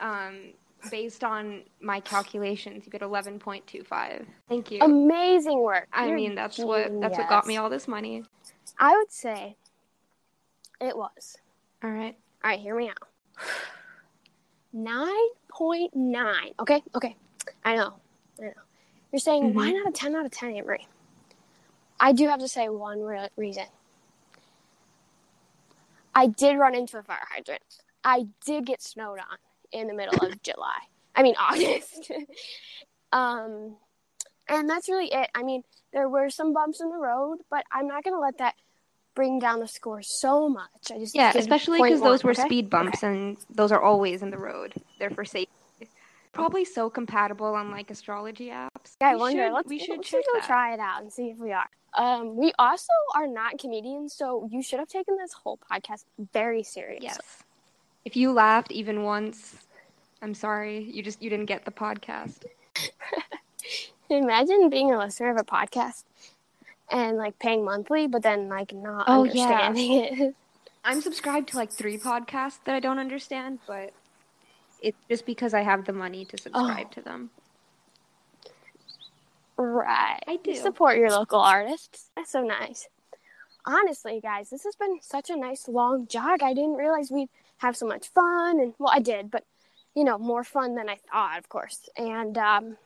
Um, 0.00 0.52
based 0.90 1.24
on 1.24 1.62
my 1.80 2.00
calculations, 2.00 2.84
you 2.84 2.92
get 2.92 3.00
11.25. 3.00 4.26
Thank 4.48 4.70
you. 4.70 4.80
Amazing 4.80 5.62
work. 5.62 5.88
I 5.92 6.06
You're 6.06 6.16
mean, 6.16 6.34
that's 6.34 6.58
what 6.58 7.00
that's 7.00 7.18
what 7.18 7.28
got 7.28 7.46
me 7.46 7.56
all 7.56 7.70
this 7.70 7.88
money. 7.88 8.24
I 8.78 8.96
would 8.96 9.12
say 9.12 9.56
it 10.80 10.96
was. 10.96 11.36
All 11.82 11.90
right. 11.90 12.16
All 12.44 12.50
right, 12.50 12.60
hear 12.60 12.76
me 12.76 12.88
out. 12.88 13.08
9.9. 14.76 16.54
Okay, 16.60 16.82
okay. 16.94 17.16
I 17.64 17.76
know. 17.76 17.94
I 18.38 18.44
know. 18.44 18.52
You're 19.12 19.20
saying, 19.20 19.54
why 19.54 19.70
not 19.70 19.88
a 19.88 19.92
10 19.92 20.14
out 20.14 20.26
of 20.26 20.30
10, 20.32 20.56
Amory? 20.56 20.86
I 21.98 22.12
do 22.12 22.28
have 22.28 22.40
to 22.40 22.48
say 22.48 22.68
one 22.68 23.00
re- 23.00 23.28
reason. 23.36 23.64
I 26.14 26.26
did 26.26 26.56
run 26.58 26.74
into 26.74 26.98
a 26.98 27.02
fire 27.02 27.18
hydrant. 27.30 27.62
I 28.04 28.26
did 28.44 28.66
get 28.66 28.82
snowed 28.82 29.18
on 29.18 29.38
in 29.72 29.86
the 29.86 29.94
middle 29.94 30.26
of 30.26 30.42
July. 30.42 30.78
I 31.14 31.22
mean, 31.22 31.34
August. 31.40 32.10
um, 33.12 33.76
and 34.48 34.68
that's 34.68 34.88
really 34.88 35.12
it. 35.12 35.30
I 35.34 35.42
mean, 35.42 35.62
there 35.92 36.08
were 36.08 36.28
some 36.30 36.52
bumps 36.52 36.80
in 36.80 36.90
the 36.90 36.96
road, 36.96 37.38
but 37.50 37.64
I'm 37.72 37.86
not 37.88 38.04
going 38.04 38.14
to 38.14 38.20
let 38.20 38.38
that 38.38 38.54
bring 39.16 39.40
down 39.40 39.58
the 39.58 39.66
score 39.66 40.02
so 40.02 40.48
much. 40.48 40.92
I 40.92 40.98
just 40.98 41.16
Yeah, 41.16 41.32
especially 41.34 41.82
because 41.82 42.00
those 42.00 42.22
were 42.22 42.30
okay? 42.30 42.42
speed 42.44 42.70
bumps, 42.70 43.02
and 43.02 43.36
those 43.50 43.72
are 43.72 43.80
always 43.82 44.22
in 44.22 44.30
the 44.30 44.38
road. 44.38 44.74
They're 45.00 45.10
for 45.10 45.24
safety. 45.24 45.50
Probably 46.32 46.64
so 46.64 46.88
compatible 46.90 47.54
on 47.54 47.70
like 47.72 47.90
astrology 47.90 48.48
apps. 48.50 48.96
Yeah, 49.00 49.08
I 49.08 49.14
we 49.14 49.20
wonder. 49.20 49.46
should, 49.46 49.52
let's 49.54 49.68
we 49.68 49.78
should 49.80 49.96
let's 49.96 50.08
check 50.10 50.22
go 50.32 50.38
that. 50.38 50.46
try 50.46 50.74
it 50.74 50.80
out 50.80 51.02
and 51.02 51.12
see 51.12 51.30
if 51.30 51.38
we 51.38 51.50
are. 51.50 51.68
Um, 51.96 52.36
we 52.36 52.52
also 52.58 52.92
are 53.16 53.26
not 53.26 53.58
comedians, 53.58 54.12
so 54.12 54.46
you 54.52 54.62
should 54.62 54.78
have 54.78 54.88
taken 54.88 55.16
this 55.16 55.32
whole 55.32 55.58
podcast 55.70 56.04
very 56.32 56.62
seriously. 56.62 57.06
Yes. 57.06 57.42
If 58.04 58.16
you 58.16 58.32
laughed 58.32 58.70
even 58.70 59.02
once, 59.02 59.56
I'm 60.22 60.34
sorry. 60.34 60.84
You 60.84 61.02
just 61.02 61.22
you 61.22 61.30
didn't 61.30 61.46
get 61.46 61.64
the 61.64 61.70
podcast. 61.72 62.44
Imagine 64.10 64.68
being 64.68 64.92
a 64.92 64.98
listener 64.98 65.30
of 65.30 65.38
a 65.38 65.42
podcast 65.44 66.04
and 66.90 67.16
like 67.16 67.38
paying 67.38 67.64
monthly, 67.64 68.06
but 68.06 68.22
then 68.22 68.48
like 68.48 68.72
not 68.72 69.04
Oh, 69.08 69.24
yeah. 69.24 69.68
understanding 69.68 69.92
it. 70.04 70.34
I'm 70.84 71.00
subscribed 71.00 71.48
to 71.48 71.56
like 71.56 71.72
three 71.72 71.98
podcasts 71.98 72.58
that 72.64 72.74
I 72.74 72.80
don't 72.80 72.98
understand, 72.98 73.58
but 73.66 73.92
it's 74.80 74.98
just 75.10 75.26
because 75.26 75.52
I 75.54 75.62
have 75.62 75.84
the 75.84 75.92
money 75.92 76.24
to 76.26 76.38
subscribe 76.38 76.86
Oh. 76.90 76.94
to 76.94 77.00
them. 77.02 77.30
right. 79.58 80.20
I 80.26 80.36
do. 80.36 80.50
You 80.52 80.56
support 80.56 80.98
your 80.98 81.10
local 81.10 81.40
artists. 81.40 82.10
That's 82.14 82.30
so 82.30 82.42
nice. 82.42 82.88
Honestly, 83.64 84.20
guys, 84.22 84.50
this 84.50 84.62
has 84.64 84.76
been 84.76 84.98
such 85.02 85.28
a 85.30 85.36
nice 85.36 85.66
long 85.66 86.06
jog. 86.08 86.42
I 86.42 86.54
didn't 86.54 86.74
realize 86.74 87.10
we'd 87.10 87.30
have 87.58 87.76
so 87.76 87.86
much 87.86 88.08
fun, 88.08 88.60
and 88.60 88.74
well, 88.78 88.92
I 88.94 89.00
did, 89.00 89.30
but 89.30 89.44
you 89.94 90.04
know, 90.04 90.18
more 90.18 90.44
fun 90.44 90.74
than 90.74 90.88
I 90.88 90.98
thought, 91.10 91.38
of 91.38 91.48
course. 91.48 91.88
And 91.96 92.36
um, 92.38 92.76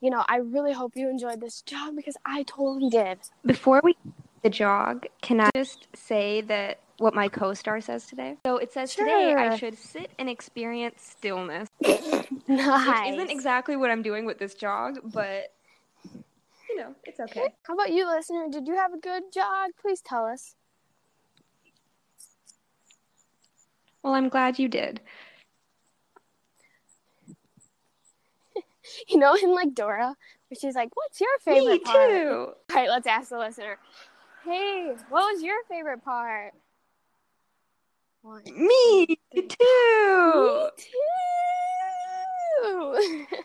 you 0.00 0.10
know, 0.10 0.24
I 0.28 0.36
really 0.36 0.72
hope 0.72 0.92
you 0.96 1.08
enjoyed 1.08 1.40
this 1.40 1.62
jog 1.62 1.96
because 1.96 2.16
I 2.24 2.44
totally 2.44 2.90
did. 2.90 3.18
Before 3.44 3.80
we 3.82 3.96
the 4.42 4.50
jog, 4.50 5.06
can 5.20 5.40
I 5.40 5.50
just 5.56 5.88
say 5.94 6.42
that 6.42 6.78
what 6.98 7.14
my 7.14 7.28
co-star 7.28 7.80
says 7.80 8.06
today? 8.06 8.36
So 8.46 8.58
it 8.58 8.72
says 8.72 8.94
today 8.94 9.34
I 9.36 9.56
should 9.56 9.76
sit 9.76 10.10
and 10.18 10.28
experience 10.28 11.02
stillness. 11.02 11.68
nice. 11.82 12.26
Which 12.46 13.14
isn't 13.14 13.30
exactly 13.30 13.76
what 13.76 13.90
I'm 13.90 14.02
doing 14.02 14.24
with 14.24 14.38
this 14.38 14.54
jog, 14.54 14.98
but 15.12 15.52
you 16.68 16.76
know, 16.76 16.94
it's 17.04 17.18
okay. 17.18 17.48
How 17.62 17.74
about 17.74 17.90
you, 17.90 18.06
listener? 18.06 18.46
Did 18.50 18.68
you 18.68 18.76
have 18.76 18.92
a 18.92 18.98
good 18.98 19.24
jog? 19.32 19.70
Please 19.80 20.00
tell 20.00 20.24
us. 20.24 20.54
Well, 24.02 24.14
I'm 24.14 24.28
glad 24.28 24.58
you 24.58 24.68
did. 24.68 25.00
You 29.08 29.18
know, 29.18 29.34
in 29.34 29.54
like 29.54 29.74
Dora, 29.74 30.16
where 30.48 30.58
she's 30.60 30.74
like, 30.74 30.90
"What's 30.94 31.20
your 31.20 31.38
favorite 31.40 31.72
Me 31.72 31.78
part?" 31.80 32.10
too. 32.10 32.52
All 32.70 32.76
right, 32.76 32.88
let's 32.88 33.06
ask 33.06 33.30
the 33.30 33.38
listener. 33.38 33.78
Hey, 34.44 34.94
what 35.08 35.32
was 35.32 35.42
your 35.42 35.62
favorite 35.68 36.04
part? 36.04 36.54
One. 38.22 38.42
Me 38.44 39.06
too. 39.34 40.68
Me 40.74 40.86
too. 42.62 43.26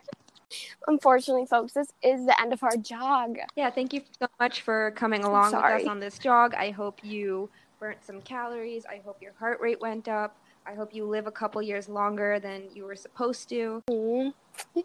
Unfortunately, 0.88 1.46
folks, 1.46 1.74
this 1.74 1.92
is 2.04 2.26
the 2.26 2.40
end 2.42 2.54
of 2.54 2.64
our 2.64 2.76
jog. 2.78 3.38
Yeah, 3.56 3.70
thank 3.70 3.94
you 3.94 4.02
so 4.20 4.28
much 4.40 4.62
for 4.62 4.92
coming 4.92 5.24
along 5.24 5.54
with 5.54 5.64
us 5.64 5.88
on 5.88 6.00
this 6.00 6.18
jog. 6.18 6.54
I 6.56 6.72
hope 6.72 7.00
you 7.04 7.50
burnt 7.80 8.04
some 8.04 8.22
calories. 8.22 8.86
I 8.86 9.02
hope 9.06 9.22
your 9.22 9.34
heart 9.40 9.60
rate 9.62 9.80
went 9.82 10.08
up. 10.08 10.38
I 10.66 10.74
hope 10.76 10.94
you 10.94 11.06
live 11.06 11.28
a 11.28 11.32
couple 11.32 11.62
years 11.62 11.90
longer 11.90 12.40
than 12.40 12.64
you 12.74 12.86
were 12.86 12.96
supposed 12.96 13.50
to. 13.50 13.84
Mm, 13.90 14.34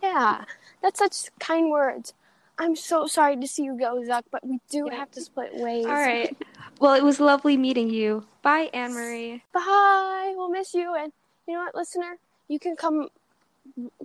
Yeah, 0.03 0.45
that's 0.83 0.99
such 0.99 1.31
kind 1.39 1.71
words. 1.71 2.15
I'm 2.59 2.75
so 2.75 3.07
sorry 3.07 3.37
to 3.37 3.47
see 3.47 3.63
you 3.65 3.79
go, 3.79 3.97
Zuck, 4.01 4.25
but 4.33 4.45
we 4.45 4.61
do 4.69 4.89
Yeah. 4.91 4.97
have 4.97 5.11
to 5.13 5.21
split 5.21 5.55
ways. 5.55 5.87
All 5.87 5.93
right. 5.93 6.37
Well, 6.81 6.95
it 6.95 7.05
was 7.05 7.21
lovely 7.21 7.57
meeting 7.57 7.91
you. 7.91 8.27
Bye, 8.43 8.71
Anne 8.73 8.93
Marie. 8.95 9.45
Bye. 9.53 10.33
We'll 10.37 10.49
miss 10.51 10.75
you. 10.75 10.95
And 10.95 11.13
you 11.47 11.55
know 11.55 11.61
what, 11.65 11.75
listener? 11.75 12.19
You 12.49 12.59
can 12.59 12.75
come 12.77 13.09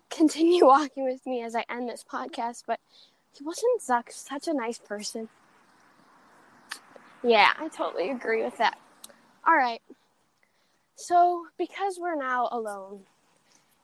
continue 0.09 0.65
walking 0.67 1.03
with 1.05 1.25
me 1.25 1.41
as 1.43 1.55
I 1.55 1.65
end 1.69 1.89
this 1.89 2.03
podcast, 2.03 2.63
but 2.67 2.79
he 3.35 3.43
wasn't 3.43 3.81
Zuck 3.81 4.11
such 4.11 4.47
a 4.47 4.53
nice 4.53 4.77
person? 4.77 5.29
Yeah, 7.23 7.53
I 7.57 7.69
totally 7.69 8.09
agree 8.11 8.43
with 8.43 8.57
that. 8.57 8.77
All 9.47 9.55
right. 9.55 9.81
So, 10.95 11.47
because 11.57 11.97
we're 11.99 12.15
now 12.15 12.49
alone 12.51 13.01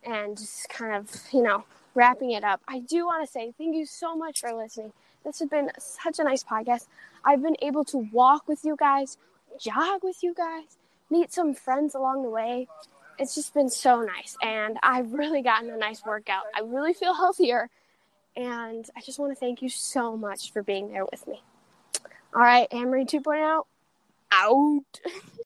and 0.04 0.38
just 0.38 0.70
kind 0.70 0.94
of, 0.96 1.10
you 1.34 1.42
know, 1.42 1.66
wrapping 1.96 2.32
it 2.32 2.44
up, 2.44 2.62
I 2.68 2.80
do 2.80 3.06
want 3.06 3.26
to 3.26 3.32
say 3.32 3.54
thank 3.58 3.76
you 3.76 3.86
so 3.86 4.16
much 4.16 4.40
for 4.42 4.54
listening. 4.54 4.94
This 5.26 5.40
has 5.40 5.50
been 5.50 5.72
such 5.78 6.20
a 6.20 6.24
nice 6.24 6.44
podcast. 6.44 6.88
I've 7.26 7.42
been 7.42 7.58
able 7.62 7.84
to 7.86 7.98
walk 8.14 8.48
with 8.48 8.64
you 8.64 8.76
guys, 8.78 9.18
jog 9.60 10.04
with 10.04 10.24
you 10.24 10.34
guys, 10.34 10.78
meet 11.10 11.34
some 11.34 11.54
friends 11.54 11.96
along 11.96 12.24
the 12.24 12.30
way. 12.30 12.68
It's 13.18 13.36
just 13.36 13.54
been 13.54 13.70
so 13.70 14.02
nice. 14.02 14.38
And 14.42 14.78
I've 14.82 15.12
really 15.12 15.42
gotten 15.42 15.70
a 15.72 15.78
nice 15.78 16.06
workout. 16.06 16.44
I 16.56 16.62
really 16.62 16.94
feel 16.94 17.14
healthier. 17.14 17.70
And 18.38 18.90
I 18.96 19.02
just 19.02 19.20
want 19.20 19.34
to 19.34 19.36
thank 19.36 19.62
you 19.62 19.68
so 19.70 20.16
much 20.16 20.54
for 20.54 20.64
being 20.64 20.92
there 20.92 21.06
with 21.06 21.28
me. 21.28 21.42
All 22.34 22.42
right, 22.42 22.68
Amory 22.72 23.06
2.0 23.06 23.64
out. 24.32 24.84